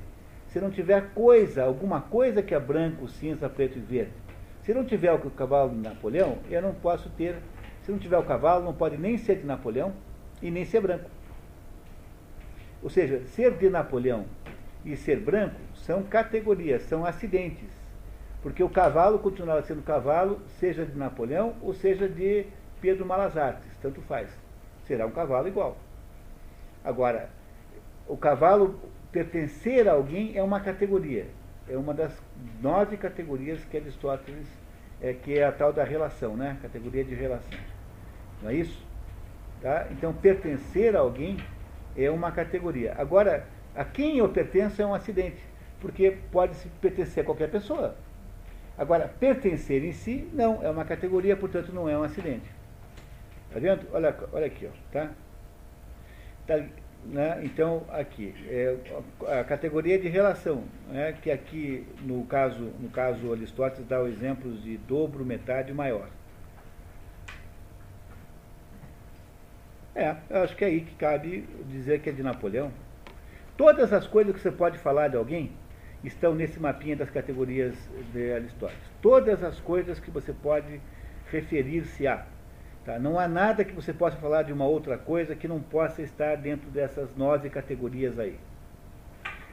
[0.47, 4.22] se não tiver coisa, alguma coisa que é branco, cinza, preto e verde.
[4.63, 7.37] Se não tiver o cavalo de Napoleão, eu não posso ter
[7.85, 9.93] se não tiver o cavalo, não pode nem ser de Napoleão
[10.41, 11.11] e nem ser branco.
[12.83, 14.25] Ou seja, ser de Napoleão
[14.85, 17.69] e ser branco são categorias, são acidentes.
[18.41, 22.47] Porque o cavalo continuará sendo cavalo, seja de Napoleão ou seja de
[22.81, 24.31] Pedro Malazartes, tanto faz.
[24.85, 25.77] Será um cavalo igual.
[26.85, 27.31] Agora,
[28.09, 28.81] o cavalo
[29.13, 31.27] pertencer a alguém é uma categoria.
[31.69, 32.13] É uma das
[32.61, 34.47] nove categorias que Aristóteles,
[35.01, 36.59] é, que é a tal da relação, né?
[36.61, 37.59] Categoria de relação.
[38.43, 38.85] Não é isso?
[39.61, 39.87] Tá?
[39.91, 41.37] Então, pertencer a alguém
[41.97, 42.95] é uma categoria.
[42.99, 45.43] Agora, a quem eu pertenço é um acidente,
[45.81, 47.95] porque pode se pertencer a qualquer pessoa.
[48.77, 52.51] Agora, pertencer em si, não, é uma categoria, portanto, não é um acidente.
[53.49, 53.87] Está vendo?
[53.93, 55.11] Olha, olha aqui, ó, tá?
[56.47, 56.65] tá
[57.05, 57.41] né?
[57.45, 58.77] Então, aqui, é
[59.41, 61.13] a categoria de relação, né?
[61.21, 66.09] que aqui, no caso, no caso Aristóteles, dá o exemplo de dobro, metade maior.
[69.95, 72.73] É, eu acho que é aí que cabe dizer que é de Napoleão.
[73.57, 75.53] Todas as coisas que você pode falar de alguém
[76.03, 77.75] estão nesse mapinha das categorias
[78.13, 78.83] de Aristóteles.
[79.03, 80.81] Todas as coisas que você pode
[81.31, 82.25] referir-se a.
[82.85, 82.99] Tá?
[82.99, 86.37] Não há nada que você possa falar de uma outra coisa que não possa estar
[86.37, 88.39] dentro dessas nove categorias aí.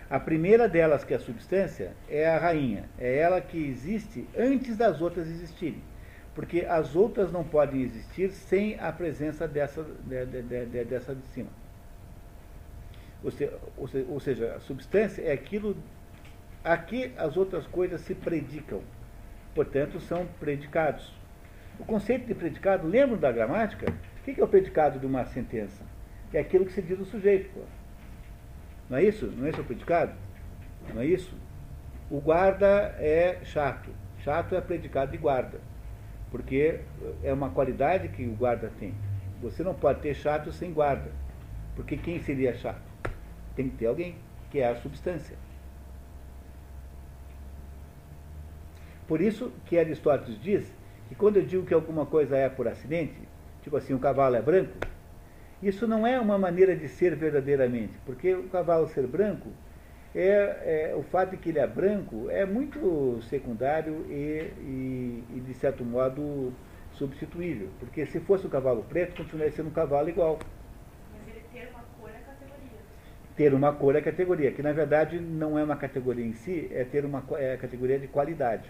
[0.10, 2.86] A primeira delas, que é a substância, é a rainha.
[2.98, 5.82] É ela que existe antes das outras existirem
[6.40, 11.26] porque as outras não podem existir sem a presença dessa de, de, de, dessa de
[11.28, 11.50] cima.
[13.22, 13.52] Ou, se,
[14.08, 15.76] ou seja, a substância é aquilo
[16.64, 18.80] a que as outras coisas se predicam.
[19.54, 21.14] Portanto, são predicados.
[21.80, 23.92] O conceito de predicado, lembram da gramática?
[24.20, 25.84] O que é o predicado de uma sentença?
[26.34, 27.50] É aquilo que se diz o sujeito.
[27.54, 27.62] Pô.
[28.90, 29.28] Não é isso?
[29.28, 30.14] Não é isso o predicado?
[30.94, 31.36] Não é isso?
[32.12, 33.90] O guarda é chato.
[34.20, 35.60] Chato é predicado de guarda
[36.32, 36.82] porque
[37.24, 38.94] é uma qualidade que o guarda tem.
[39.42, 41.12] Você não pode ter chato sem guarda,
[41.76, 42.82] porque quem seria chato?
[43.56, 44.16] Tem que ter alguém,
[44.52, 45.38] que é a substância.
[49.08, 50.72] Por isso que Aristóteles diz
[51.10, 53.20] que quando eu digo que alguma coisa é por acidente,
[53.62, 54.72] tipo assim, o cavalo é branco,
[55.62, 59.49] isso não é uma maneira de ser verdadeiramente, porque o cavalo ser branco
[60.16, 65.39] é, é, o fato de que ele é branco é muito secundário e, e, e,
[65.39, 66.53] de certo modo,
[66.93, 67.70] substituível.
[67.80, 70.39] Porque se fosse um cavalo preto, continuaria sendo um cavalo igual.
[71.12, 71.84] Mas ele ter uma
[73.36, 76.84] Ter uma cor é categoria, que na verdade não é uma categoria em si, é
[76.84, 78.70] ter uma é a categoria de qualidade.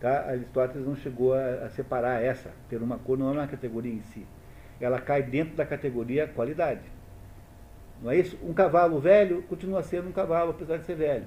[0.00, 0.28] Tá?
[0.28, 2.50] Aristóteles não chegou a, a separar essa.
[2.68, 4.26] Ter uma cor não é uma categoria em si.
[4.80, 6.82] Ela cai dentro da categoria qualidade.
[8.02, 8.38] Não é isso?
[8.42, 11.24] Um cavalo velho continua sendo um cavalo, apesar de ser velho.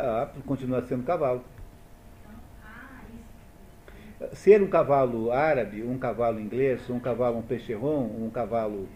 [0.00, 1.44] Ah, continua sendo cavalo.
[2.20, 2.40] então,
[4.20, 4.28] ah.
[4.32, 8.88] Ser um cavalo árabe, um cavalo inglês, um cavalo um peixerron, um cavalo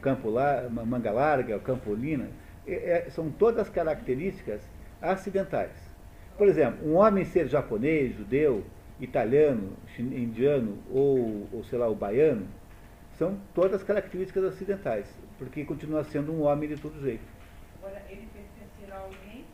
[0.00, 2.28] campo lá, uma manga larga, campolina,
[2.66, 4.60] é- é- são todas características
[5.00, 5.70] acidentais.
[6.36, 8.64] Por exemplo, um homem ser japonês, judeu,
[8.98, 12.46] italiano, indiano ou, ou sei lá, o baiano,
[13.18, 15.06] são todas características acidentais,
[15.38, 17.22] porque continua sendo um homem de todo jeito.
[17.78, 19.44] Agora, ele pertencerá a alguém?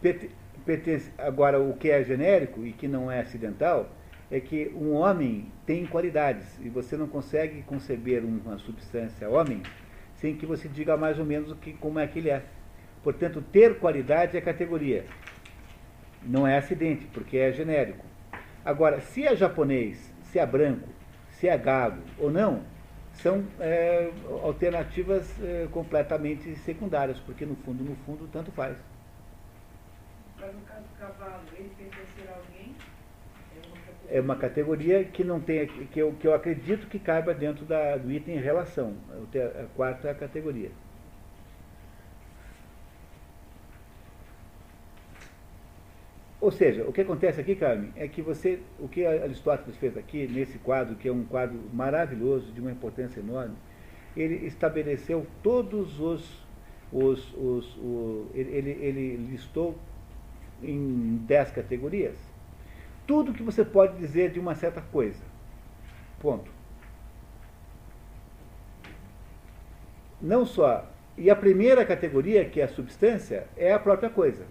[0.00, 0.30] Perte-
[0.64, 3.88] pertence- Agora, o que é genérico e que não é acidental
[4.30, 9.62] é que um homem tem qualidades e você não consegue conceber uma substância homem
[10.16, 12.42] sem que você diga mais ou menos o que, como é que ele é.
[13.02, 15.06] Portanto, ter qualidade é categoria.
[16.22, 18.04] Não é acidente, porque é genérico.
[18.64, 20.88] Agora, se é japonês, se é branco,
[21.30, 22.64] se é gago ou não,
[23.12, 24.10] são é,
[24.42, 28.76] alternativas é, completamente secundárias, porque no fundo, no fundo, tanto faz.
[30.38, 31.70] Mas no caso do cavalo, ele?
[34.10, 35.00] É uma categoria.
[35.00, 38.38] é que não tem que eu, que eu acredito que caiba dentro da, do item
[38.38, 38.94] relação.
[39.34, 40.70] A quarta categoria.
[46.40, 50.28] Ou seja, o que acontece aqui, Carmen, é que você, o que Aristóteles fez aqui,
[50.28, 53.56] nesse quadro, que é um quadro maravilhoso, de uma importância enorme,
[54.16, 56.46] ele estabeleceu todos os,
[56.92, 59.76] os, os o- ele, ele listou
[60.62, 62.14] em dez categorias
[63.08, 65.24] tudo que você pode dizer de uma certa coisa.
[66.20, 66.50] Ponto.
[70.20, 70.86] Não só.
[71.16, 74.44] E a primeira categoria, que é a substância, é a própria coisa.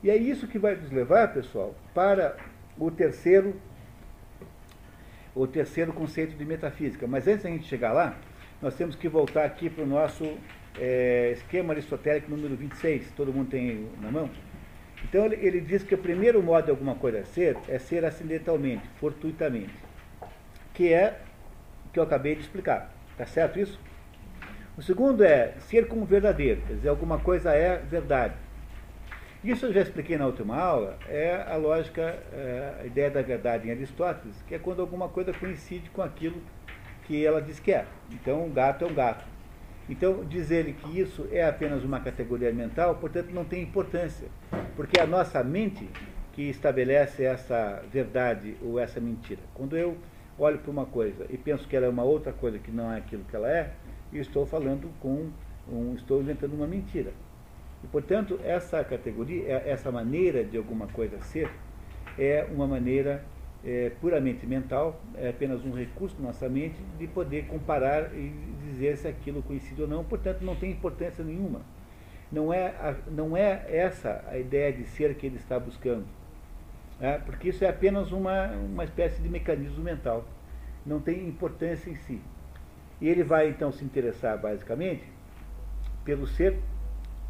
[0.00, 2.36] E é isso que vai nos levar, pessoal, para
[2.78, 3.56] o terceiro,
[5.34, 7.06] o terceiro conceito de metafísica.
[7.06, 8.16] Mas antes da gente chegar lá,
[8.62, 10.38] nós temos que voltar aqui para o nosso
[10.78, 13.10] eh, esquema aristotélico número 26.
[13.16, 14.30] Todo mundo tem na mão?
[15.04, 18.88] Então ele, ele diz que o primeiro modo de alguma coisa ser é ser acidentalmente,
[18.98, 19.74] fortuitamente,
[20.72, 21.20] que é
[21.86, 22.92] o que eu acabei de explicar.
[23.16, 23.78] Tá certo isso?
[24.76, 28.34] O segundo é ser como verdadeiro, quer dizer, alguma coisa é verdade.
[29.44, 33.68] Isso eu já expliquei na última aula, é a lógica, é, a ideia da verdade
[33.68, 36.42] em Aristóteles, que é quando alguma coisa coincide com aquilo
[37.04, 37.84] que ela diz que é.
[38.10, 39.33] Então, um gato é um gato.
[39.88, 44.28] Então, diz ele que isso é apenas uma categoria mental, portanto, não tem importância,
[44.76, 45.88] porque é a nossa mente
[46.32, 49.40] que estabelece essa verdade ou essa mentira.
[49.52, 49.96] Quando eu
[50.38, 52.98] olho para uma coisa e penso que ela é uma outra coisa que não é
[52.98, 53.72] aquilo que ela é,
[54.12, 55.28] eu estou falando com
[55.70, 57.12] um, estou inventando uma mentira.
[57.82, 61.50] E, portanto, essa categoria, é- essa maneira de alguma coisa ser,
[62.18, 63.22] é uma maneira
[63.64, 68.30] é, puramente mental, é apenas um recurso da nossa mente de poder comparar e
[68.64, 71.62] dizer se aquilo coincide ou não, portanto, não tem importância nenhuma.
[72.30, 76.04] Não é, a- não é essa a ideia de ser que ele está buscando.
[77.00, 77.20] né?
[77.24, 80.24] porque isso é apenas uma, uma espécie de mecanismo mental.
[80.84, 82.20] Não tem importância em si.
[83.00, 85.04] E ele vai então se interessar basicamente
[86.04, 86.58] pelo ser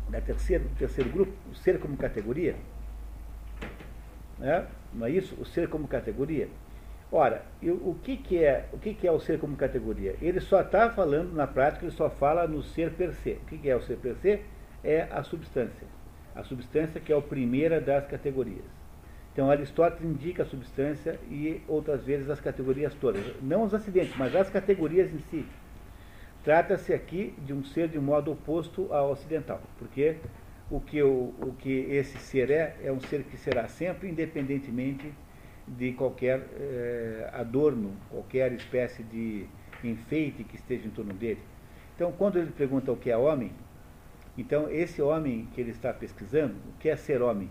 [0.09, 2.57] da terceira, do terceiro grupo, o ser como categoria.
[4.39, 4.67] Né?
[4.95, 5.35] Não é isso?
[5.41, 6.49] O ser como categoria.
[7.11, 10.17] Ora, o que, que, é, o que, que é o ser como categoria?
[10.21, 13.33] Ele só está falando, na prática, ele só fala no ser per se.
[13.33, 14.41] O que, que é o ser per se?
[14.83, 15.87] É a substância.
[16.35, 18.65] A substância que é a primeira das categorias.
[19.33, 23.25] Então, Aristóteles indica a substância e outras vezes as categorias todas.
[23.43, 25.45] Não os acidentes, mas as categorias em si.
[26.45, 30.17] Trata-se aqui de um ser de modo oposto ao ocidental, porque
[30.71, 35.13] o que, o, o que esse ser é, é um ser que será sempre, independentemente
[35.67, 39.47] de qualquer eh, adorno, qualquer espécie de
[39.83, 41.41] enfeite que esteja em torno dele.
[41.95, 43.53] Então, quando ele pergunta o que é homem,
[44.37, 47.49] então esse homem que ele está pesquisando, o que é ser homem?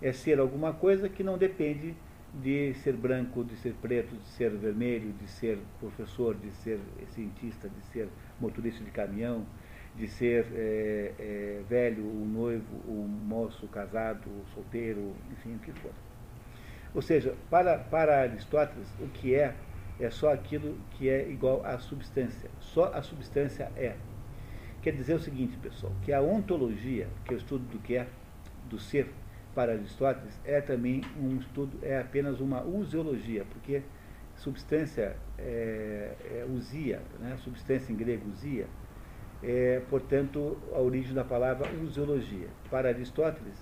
[0.00, 1.94] É ser alguma coisa que não depende
[2.34, 7.68] de ser branco, de ser preto, de ser vermelho, de ser professor, de ser cientista,
[7.68, 8.08] de ser
[8.40, 9.44] motorista de caminhão,
[9.94, 15.72] de ser eh, eh, velho, o noivo, o moço, casado, o solteiro, enfim, o que
[15.72, 15.92] for.
[16.94, 19.54] Ou seja, para, para Aristóteles, o que é,
[20.00, 22.50] é só aquilo que é igual à substância.
[22.60, 23.96] Só a substância é.
[24.82, 28.06] Quer dizer o seguinte, pessoal, que a ontologia, que é o estudo do que é,
[28.68, 29.08] do ser,
[29.54, 33.82] para Aristóteles, é também um estudo, é apenas uma useologia, porque
[34.34, 37.36] substância é, é usia, né?
[37.38, 38.66] substância em grego usia,
[39.42, 42.48] é, portanto, a origem da palavra useologia.
[42.70, 43.58] Para Aristóteles,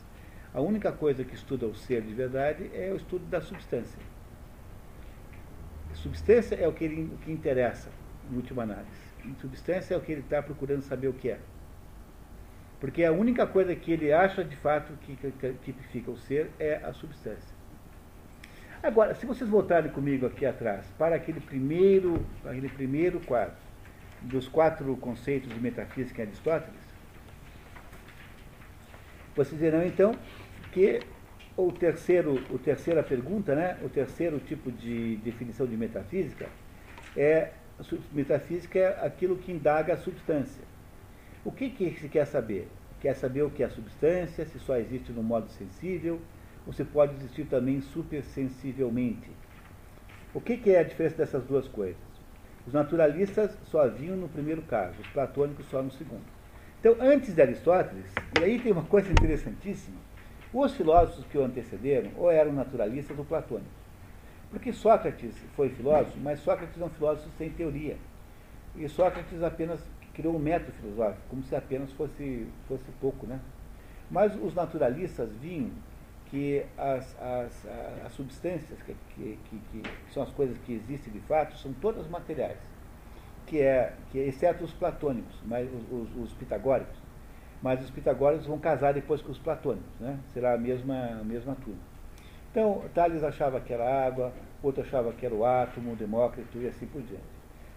[0.52, 3.98] a única coisa que estuda o ser de verdade é o estudo da substância.
[5.94, 7.90] Substância é o que, ele, o que interessa,
[8.30, 9.10] em última análise.
[9.40, 11.38] Substância é o que ele está procurando saber o que é.
[12.78, 16.76] Porque a única coisa que ele acha de fato que, que tipifica o ser é
[16.76, 17.54] a substância.
[18.82, 23.69] Agora, se vocês voltarem comigo aqui atrás para aquele primeiro, aquele primeiro quadro
[24.22, 26.80] dos quatro conceitos de metafísica em Aristóteles,
[29.34, 30.14] vocês verão então
[30.72, 31.00] que
[31.56, 36.48] o terceiro, o terceira pergunta, né, o terceiro tipo de definição de metafísica
[37.16, 37.52] é
[38.12, 40.62] metafísica é aquilo que indaga a substância.
[41.44, 42.68] O que, que se quer saber?
[43.00, 46.20] Quer saber o que é a substância, se só existe no modo sensível,
[46.66, 49.30] ou se pode existir também supersensivelmente.
[50.34, 52.09] O que, que é a diferença dessas duas coisas?
[52.66, 56.24] Os naturalistas só haviam no primeiro caso, os platônicos só no segundo.
[56.78, 58.06] Então, antes de Aristóteles,
[58.38, 59.98] e aí tem uma coisa interessantíssima,
[60.52, 63.80] os filósofos que o antecederam ou eram naturalistas ou platônicos.
[64.50, 67.96] Porque Sócrates foi filósofo, mas Sócrates é um filósofo sem teoria.
[68.74, 69.80] E Sócrates apenas
[70.12, 73.26] criou um método filosófico, como se apenas fosse, fosse pouco.
[73.26, 73.38] Né?
[74.10, 75.70] Mas os naturalistas viam
[76.30, 77.66] que as, as,
[78.06, 79.82] as substâncias, que, que, que, que,
[80.12, 82.58] são as coisas que existem de fato, são todas materiais.
[83.46, 86.96] Que é, que, exceto os platônicos, mas os, os, os pitagóricos.
[87.60, 90.18] Mas os pitagóricos vão casar depois com os platônicos, né?
[90.32, 91.80] será a mesma, a mesma turma.
[92.50, 94.32] Então, Tales achava que era água,
[94.62, 97.22] outro achava que era o átomo, o Demócrito e assim por diante.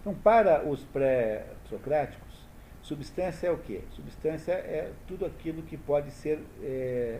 [0.01, 2.43] Então, para os pré-socráticos,
[2.81, 3.81] substância é o quê?
[3.91, 7.19] Substância é tudo aquilo que pode ser é,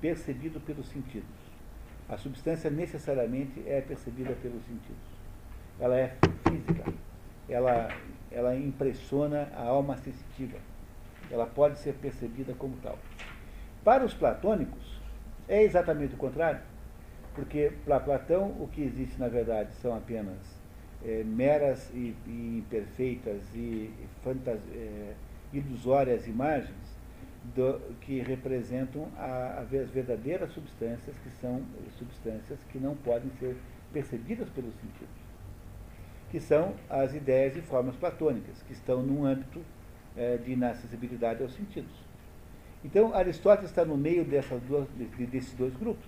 [0.00, 1.28] percebido pelos sentidos.
[2.08, 5.18] A substância necessariamente é percebida pelos sentidos.
[5.78, 6.16] Ela é
[6.48, 6.92] física.
[7.48, 7.88] Ela,
[8.30, 10.58] ela impressiona a alma sensitiva.
[11.30, 12.98] Ela pode ser percebida como tal.
[13.84, 15.00] Para os platônicos,
[15.48, 16.60] é exatamente o contrário.
[17.34, 20.38] Porque para Platão o que existe na verdade são apenas
[21.04, 23.92] é, meras e, e, imperfeitas e
[24.24, 25.12] fantas, é,
[25.52, 26.97] ilusórias imagens
[27.54, 31.62] do, que representam a, as verdadeiras substâncias, que são
[31.98, 33.56] substâncias que não podem ser
[33.92, 35.14] percebidas pelos sentidos,
[36.30, 39.62] que são as ideias e formas platônicas, que estão num âmbito
[40.16, 41.92] é, de inacessibilidade aos sentidos.
[42.84, 44.86] Então, Aristóteles está no meio dessas duas,
[45.30, 46.06] desses dois grupos.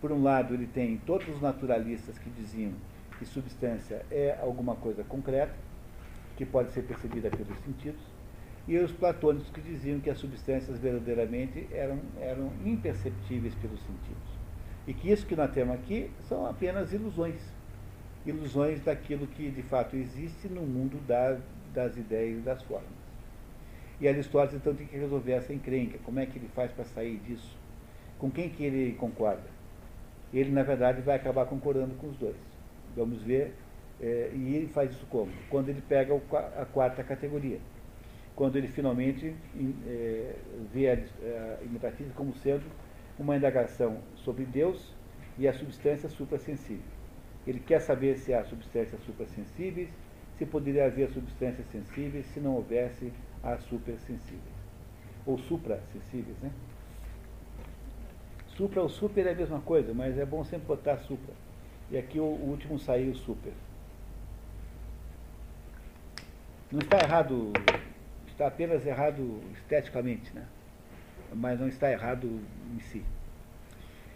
[0.00, 2.72] Por um lado, ele tem todos os naturalistas que diziam
[3.18, 5.54] que substância é alguma coisa concreta,
[6.36, 8.00] que pode ser percebida pelos sentidos,
[8.66, 14.34] e os platônicos que diziam que as substâncias verdadeiramente eram, eram imperceptíveis pelos sentidos.
[14.86, 17.40] E que isso que nós temos aqui são apenas ilusões.
[18.24, 21.38] Ilusões daquilo que de fato existe no mundo da,
[21.74, 22.88] das ideias e das formas.
[24.00, 25.98] E Aristóteles então tem que resolver essa encrenca.
[26.04, 27.56] Como é que ele faz para sair disso?
[28.18, 29.54] Com quem que ele concorda?
[30.38, 32.36] ele na verdade vai acabar concordando com os dois.
[32.96, 33.54] Vamos ver,
[34.00, 35.30] é, e ele faz isso como?
[35.48, 36.14] Quando ele pega
[36.56, 37.58] a quarta categoria.
[38.34, 39.34] Quando ele finalmente
[39.86, 40.34] é,
[40.72, 42.64] vê a, a metafísica como sendo
[43.18, 44.92] uma indagação sobre Deus
[45.38, 46.82] e a substância suprassensível.
[47.46, 49.88] Ele quer saber se há substâncias suprassensíveis,
[50.38, 53.12] se poderia haver substâncias sensíveis se não houvesse
[53.42, 54.54] as supersensíveis.
[55.26, 56.50] Ou suprassensíveis, né?
[58.48, 61.34] Supra ou super é a mesma coisa, mas é bom sempre botar supra.
[61.90, 63.52] E aqui o, o último saiu super.
[66.70, 67.52] Não está errado,
[68.34, 70.44] está apenas errado esteticamente, né?
[71.32, 72.28] mas não está errado
[72.74, 73.02] em si.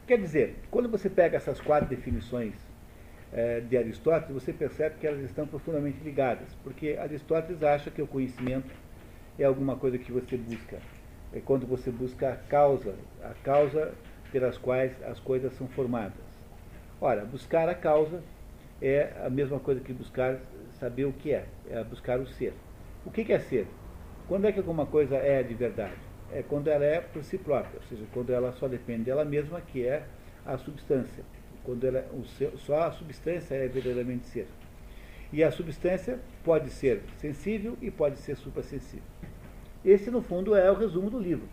[0.06, 2.54] Quer dizer, quando você pega essas quatro definições
[3.32, 8.06] é, de Aristóteles, você percebe que elas estão profundamente ligadas, porque Aristóteles acha que o
[8.06, 8.74] conhecimento
[9.38, 10.78] é alguma coisa que você busca.
[11.32, 13.92] É quando você busca a causa, a causa
[14.32, 16.26] pelas quais as coisas são formadas.
[17.00, 18.22] Ora, buscar a causa
[18.82, 20.38] é a mesma coisa que buscar
[20.80, 22.54] saber o que é, é buscar o ser.
[23.04, 23.66] O que é ser?
[24.28, 25.94] Quando é que alguma coisa é de verdade?
[26.30, 29.62] É quando ela é por si própria, ou seja, quando ela só depende dela mesma,
[29.62, 30.04] que é
[30.44, 31.24] a substância.
[31.64, 34.46] Quando ela, o ser, só a substância é verdadeiramente ser.
[35.32, 39.04] E a substância pode ser sensível e pode ser suprassensível.
[39.82, 41.48] Esse, no fundo, é o resumo do livro.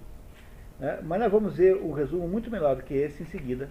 [0.77, 0.99] Né?
[1.01, 3.69] Mas nós vamos ver um resumo muito melhor do que esse em seguida,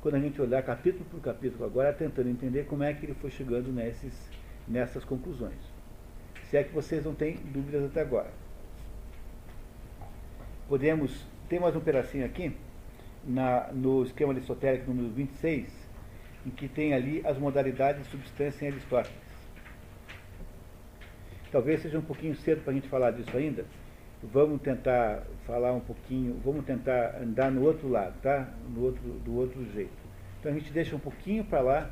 [0.00, 3.30] quando a gente olhar capítulo por capítulo agora, tentando entender como é que ele foi
[3.30, 4.30] chegando nesses,
[4.68, 5.58] nessas conclusões.
[6.44, 8.43] Se é que vocês não têm dúvidas até agora.
[10.68, 11.26] Podemos.
[11.46, 12.56] Tem mais um pedacinho aqui.
[13.26, 15.68] na, no esquema aristotélico número 26,
[16.46, 19.16] em que tem ali as modalidades de substância em Aristóteles.
[21.52, 23.64] Talvez seja um pouquinho cedo para a gente falar disso ainda.
[24.22, 28.48] Vamos tentar falar um pouquinho, vamos tentar andar no outro lado, tá?
[28.74, 29.92] No outro, do outro jeito.
[30.40, 31.90] Então a gente deixa um pouquinho para lá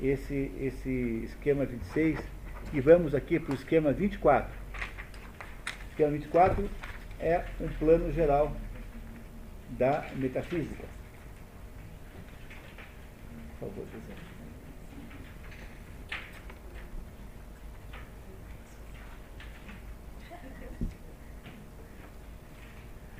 [0.00, 2.20] esse, esse esquema 26
[2.72, 4.52] e vamos aqui para o esquema 24.
[4.54, 6.70] O esquema 24
[7.24, 8.54] é um plano geral
[9.70, 10.84] da metafísica.
[13.58, 13.86] Por favor.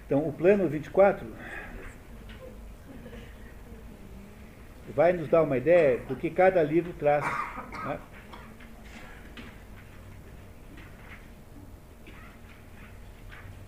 [0.06, 1.26] Então, o plano 24
[4.94, 7.24] vai nos dar uma ideia do que cada livro traz.
[7.24, 7.98] Né?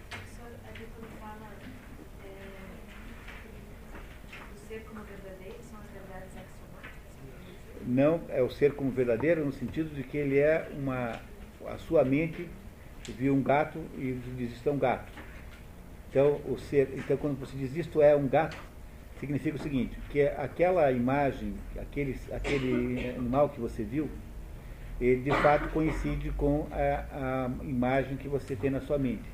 [0.08, 1.48] Professor, ali quando fala
[2.24, 2.30] é,
[4.52, 7.66] do ser como verdadeiro, são as verdades axiomáticas?
[7.86, 11.20] Não é o ser como verdadeiro no sentido de que ele é uma.
[11.66, 12.48] A sua mente
[13.12, 15.12] viu um gato e diz isto é um gato.
[16.10, 18.56] Então, o ser, então quando você diz isto é um gato,
[19.20, 24.08] significa o seguinte, que aquela imagem, aquele, aquele animal que você viu,
[25.00, 29.24] ele de fato coincide com a, a imagem que você tem na sua mente.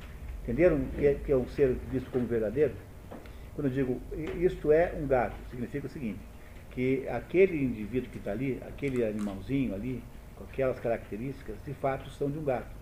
[0.43, 2.73] Entenderam que é, que é um ser visto como verdadeiro?
[3.55, 4.01] Quando eu digo
[4.41, 6.19] isto é um gato, significa o seguinte,
[6.73, 10.01] que aquele indivíduo que está ali, aquele animalzinho ali,
[10.35, 12.75] com aquelas características, de fato são de um gato.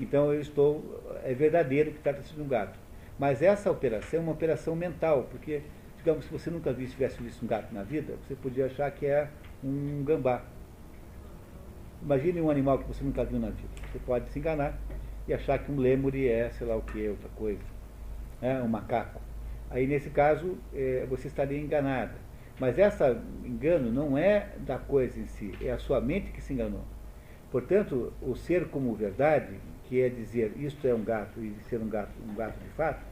[0.00, 2.76] Então eu estou, é verdadeiro que está de um gato.
[3.16, 5.62] Mas essa operação é uma operação mental, porque,
[5.96, 9.06] digamos, se você nunca viu, tivesse visto um gato na vida, você podia achar que
[9.06, 9.28] é
[9.62, 10.42] um gambá.
[12.02, 13.68] Imagine um animal que você nunca viu na vida.
[13.92, 14.76] Você pode se enganar
[15.28, 17.62] e achar que um lêmure é, sei lá o que, outra coisa.
[18.42, 19.20] É, um macaco.
[19.70, 22.23] Aí, nesse caso, é, você estaria enganada.
[22.58, 23.02] Mas esse
[23.44, 26.84] engano não é da coisa em si, é a sua mente que se enganou.
[27.50, 29.54] Portanto, o ser como verdade,
[29.84, 33.04] que é dizer isto é um gato e ser um gato, um gato de fato,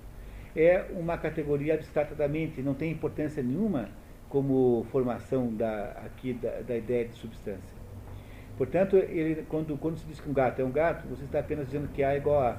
[0.55, 3.89] é uma categoria abstrata da mente, não tem importância nenhuma
[4.29, 7.83] como formação da, aqui da, da ideia de substância.
[8.57, 11.67] Portanto, ele, quando, quando se diz que um gato é um gato, você está apenas
[11.67, 12.57] dizendo que A é igual a A.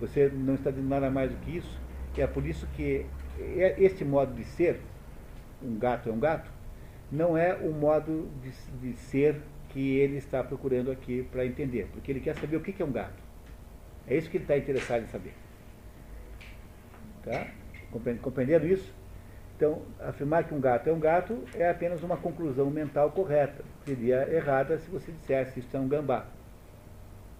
[0.00, 1.80] Você não está dizendo nada mais do que isso,
[2.16, 3.04] é por isso que
[3.38, 4.80] é, este modo de ser,
[5.66, 6.50] um gato é um gato,
[7.10, 12.10] não é o modo de, de ser que ele está procurando aqui para entender, porque
[12.10, 13.22] ele quer saber o que é um gato.
[14.06, 15.34] É isso que ele está interessado em saber.
[17.22, 17.48] Tá?
[18.22, 18.94] Compreenderam isso?
[19.56, 23.64] Então, afirmar que um gato é um gato é apenas uma conclusão mental correta.
[23.84, 26.26] Seria errada se você dissesse isso é um gambá.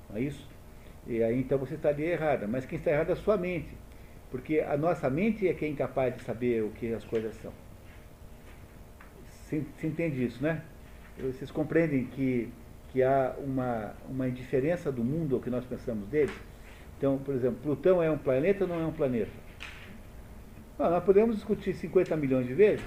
[0.08, 0.48] Não é isso?
[1.06, 2.46] E aí então você estaria errada.
[2.46, 3.76] Mas quem está errado é a sua mente.
[4.30, 7.52] Porque a nossa mente é quem é incapaz de saber o que as coisas são.
[9.46, 10.62] Se, entende isso, né?
[11.18, 12.52] Vocês compreendem que,
[12.92, 16.32] que há uma, uma indiferença do mundo ao que nós pensamos dele?
[16.98, 19.30] Então, por exemplo, Plutão é um planeta ou não é um planeta?
[20.78, 22.84] Ah, nós podemos discutir 50 milhões de vezes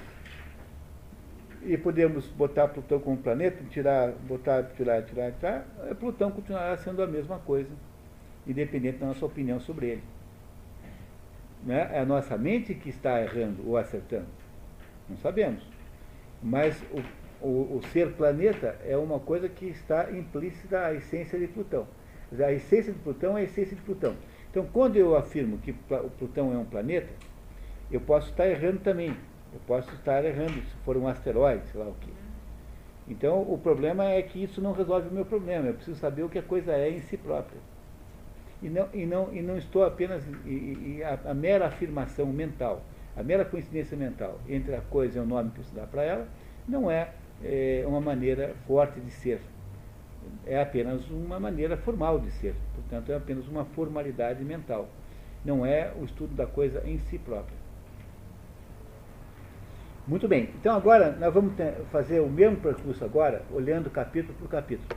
[1.64, 5.65] e podemos botar Plutão como planeta, tirar, botar, tirar, tirar, tirar,
[5.98, 7.72] Plutão continuará sendo a mesma coisa,
[8.45, 10.03] independente da nossa opinião sobre ele.
[11.65, 11.90] Né?
[11.94, 14.27] É a nossa mente que está errando ou acertando?
[15.10, 15.79] Não sabemos.
[16.41, 16.82] Mas
[17.41, 21.88] o, o, o ser planeta é uma coisa que está implícita à essência de Plutão.
[22.38, 24.16] A essência de Plutão é a essência de Plutão.
[24.49, 25.74] Então, quando eu afirmo que
[26.18, 27.10] Plutão é um planeta,
[27.91, 29.16] eu posso estar errando também.
[29.52, 32.11] Eu posso estar errando se for um asteroide, sei lá o quê.
[33.07, 35.68] Então, o problema é que isso não resolve o meu problema.
[35.68, 37.60] Eu preciso saber o que a coisa é em si própria.
[38.61, 40.24] E não, e não, e não estou apenas.
[40.45, 40.49] E,
[40.98, 42.84] e a, a, mera afirmação mental,
[43.20, 46.28] a mera coincidência mental entre a coisa e o nome que se dá para ela,
[46.66, 47.10] não é,
[47.44, 49.41] é uma maneira forte de ser.
[50.46, 52.56] É apenas uma maneira formal de ser.
[52.74, 54.88] Portanto, é apenas uma formalidade mental.
[55.44, 57.58] Não é o estudo da coisa em si própria.
[60.08, 61.54] Muito bem, então agora nós vamos
[61.91, 64.88] fazer o mesmo percurso agora, olhando capítulo por capítulo.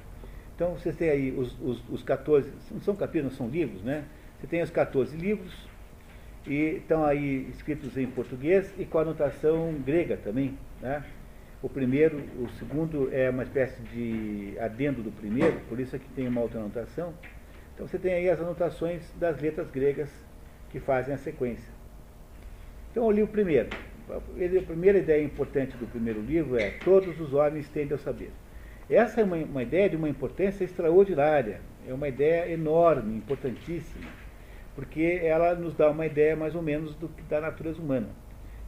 [0.54, 4.04] Então vocês têm aí os, os, os 14, não são capítulos, são livros, né?
[4.40, 5.52] Você tem os 14 livros,
[6.46, 10.56] e estão aí escritos em português e com anotação grega também.
[10.80, 11.04] Né?
[11.62, 16.26] O primeiro, o segundo é uma espécie de adendo do primeiro, por isso aqui tem
[16.26, 17.14] uma outra anotação.
[17.74, 20.10] Então você tem aí as anotações das letras gregas
[20.70, 21.72] que fazem a sequência.
[22.90, 23.70] Então eu li o primeiro
[24.10, 28.30] a primeira ideia importante do primeiro livro é todos os homens tendem a saber.
[28.90, 34.06] Essa é uma, uma ideia de uma importância extraordinária, é uma ideia enorme, importantíssima,
[34.74, 38.08] porque ela nos dá uma ideia mais ou menos do, da natureza humana.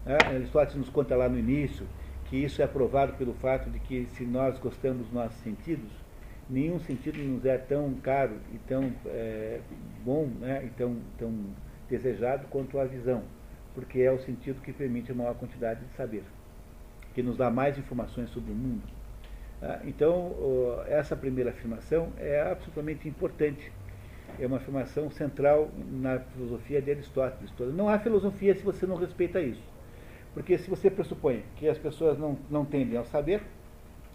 [0.05, 0.18] Né?
[0.24, 1.86] Aristóteles nos conta lá no início
[2.26, 5.90] que isso é provado pelo fato de que se nós gostamos dos nossos sentidos,
[6.48, 9.60] nenhum sentido nos é tão caro e tão é,
[10.05, 11.32] bom né, e tão, tão
[11.89, 13.22] desejado quanto a visão,
[13.74, 16.24] porque é o sentido que permite a maior quantidade de saber,
[17.14, 18.82] que nos dá mais informações sobre o mundo.
[19.62, 20.32] Ah, então,
[20.89, 23.72] essa primeira afirmação é absolutamente importante.
[24.39, 27.52] É uma afirmação central na filosofia de Aristóteles.
[27.74, 29.62] Não há filosofia se você não respeita isso.
[30.32, 33.43] Porque se você pressupõe que as pessoas não, não tendem ao saber,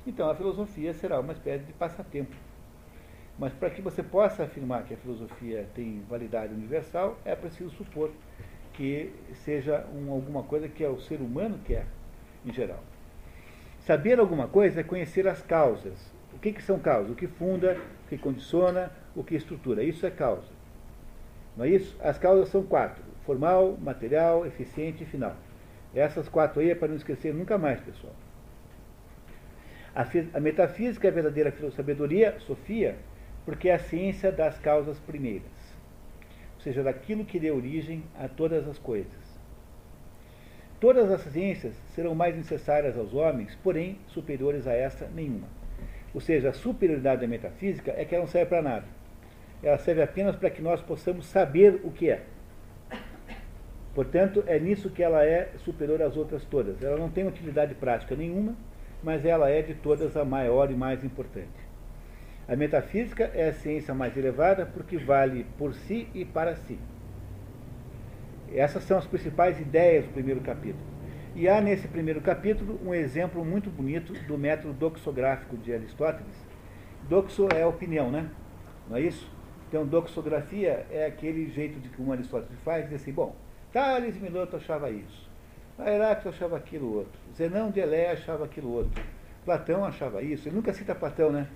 [0.05, 2.35] então a filosofia será uma espécie de passatempo.
[3.37, 8.11] Mas para que você possa afirmar que a filosofia tem validade universal, é preciso supor
[8.73, 11.85] que seja um, alguma coisa que é o ser humano quer,
[12.45, 12.83] em geral.
[13.79, 16.13] Saber alguma coisa é conhecer as causas.
[16.33, 17.11] O que, que são causas?
[17.11, 19.83] O que funda, o que condiciona, o que estrutura.
[19.83, 20.47] Isso é causa.
[21.57, 21.95] Não é isso?
[22.01, 25.35] As causas são quatro: formal, material, eficiente e final.
[25.93, 28.13] Essas quatro aí é para não esquecer nunca mais, pessoal.
[29.93, 30.05] A,
[30.37, 32.95] a metafísica é a verdadeira sabedoria, Sofia,
[33.43, 35.51] porque é a ciência das causas primeiras,
[36.55, 39.29] ou seja, daquilo que deu origem a todas as coisas.
[40.79, 45.47] Todas as ciências serão mais necessárias aos homens, porém superiores a esta nenhuma.
[46.13, 48.98] Ou seja, a superioridade da metafísica é que ela não serve para nada.
[49.61, 52.23] Ela serve apenas para que nós possamos saber o que é.
[53.93, 56.81] Portanto, é nisso que ela é superior às outras todas.
[56.81, 58.55] Ela não tem utilidade prática nenhuma,
[59.03, 61.69] mas ela é de todas a maior e mais importante.
[62.47, 66.79] A metafísica é a ciência mais elevada porque vale por si e para si.
[68.53, 70.83] Essas são as principais ideias do primeiro capítulo.
[71.35, 76.33] E há nesse primeiro capítulo um exemplo muito bonito do método doxográfico de Aristóteles.
[77.07, 78.27] Doxo é opinião, né?
[78.89, 79.38] Não é isso?
[79.69, 83.35] Então, doxografia é aquele jeito de que um Aristóteles faz, diz assim, bom,
[83.71, 85.29] Tales de Miloto achava isso,
[85.79, 88.99] Heráclito achava aquilo outro, Zenão de Elé achava aquilo outro,
[89.45, 91.47] Platão achava isso, ele nunca cita Platão, né?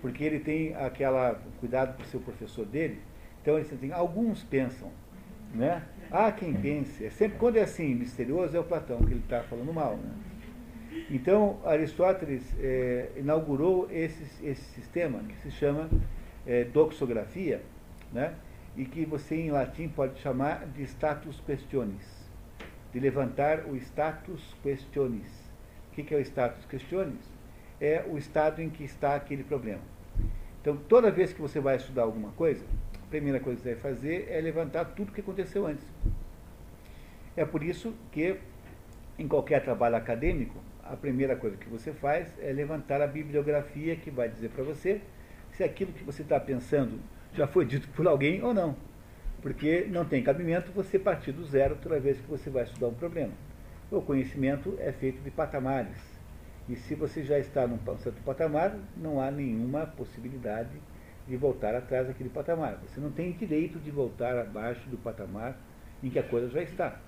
[0.00, 3.00] Porque ele tem aquela cuidado com o seu professor dele,
[3.40, 4.90] então ele assim, alguns pensam,
[5.54, 5.84] né?
[6.10, 7.06] Há quem pense.
[7.06, 9.96] É sempre, quando é assim, misterioso, é o Platão que ele está falando mal.
[9.96, 10.10] Né?
[11.10, 15.88] Então, Aristóteles é, inaugurou esse, esse sistema que se chama
[16.46, 17.62] é, doxografia,
[18.12, 18.34] né?
[18.76, 22.28] e que você em latim pode chamar de status questionis,
[22.92, 25.30] de levantar o status questionis.
[25.90, 27.30] O que é o status questionis?
[27.80, 29.82] É o estado em que está aquele problema.
[30.60, 32.64] Então, toda vez que você vai estudar alguma coisa,
[33.10, 35.86] primeira coisa que você vai fazer é levantar tudo o que aconteceu antes.
[37.36, 38.38] É por isso que,
[39.18, 44.10] em qualquer trabalho acadêmico, a primeira coisa que você faz é levantar a bibliografia que
[44.10, 45.00] vai dizer para você
[45.62, 46.98] se aquilo que você está pensando
[47.34, 48.74] já foi dito por alguém ou não.
[49.40, 52.94] Porque não tem cabimento você partir do zero toda vez que você vai estudar um
[52.94, 53.32] problema.
[53.90, 55.96] O conhecimento é feito de patamares.
[56.68, 60.70] E se você já está num certo patamar, não há nenhuma possibilidade
[61.28, 62.78] de voltar atrás daquele patamar.
[62.86, 65.56] Você não tem direito de voltar abaixo do patamar
[66.02, 66.98] em que a coisa já está.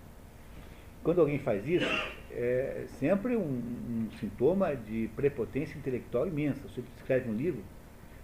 [1.02, 1.86] Quando alguém faz isso,
[2.30, 6.60] é sempre um, um sintoma de prepotência intelectual imensa.
[6.68, 7.62] Você escreve um livro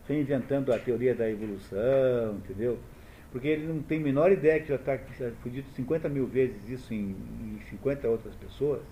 [0.08, 2.78] inventando a teoria da evolução, entendeu?
[3.30, 4.98] Porque ele não tem a menor ideia que já está
[5.40, 8.82] foi dito 50 mil vezes isso em, em 50 outras pessoas.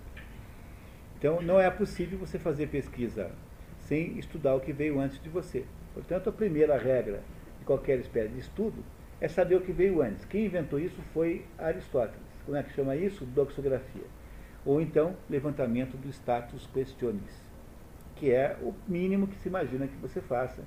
[1.18, 3.30] Então não é possível você fazer pesquisa
[3.80, 5.64] sem estudar o que veio antes de você.
[5.94, 7.20] Portanto, a primeira regra
[7.58, 8.84] de qualquer espécie de estudo
[9.20, 10.24] é saber o que veio antes.
[10.26, 12.20] Quem inventou isso foi Aristóteles.
[12.44, 13.24] Como é que chama isso?
[13.24, 14.04] Doxografia.
[14.64, 17.42] Ou então, levantamento do status questionis,
[18.14, 20.62] que é o mínimo que se imagina que você faça,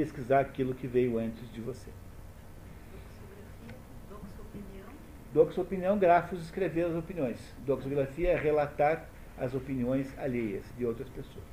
[0.00, 1.90] pesquisar aquilo que veio antes de você.
[5.34, 7.38] Doxopinião, grafos, escrever as opiniões.
[7.66, 11.49] Doxografia é relatar as opiniões alheias de outras pessoas.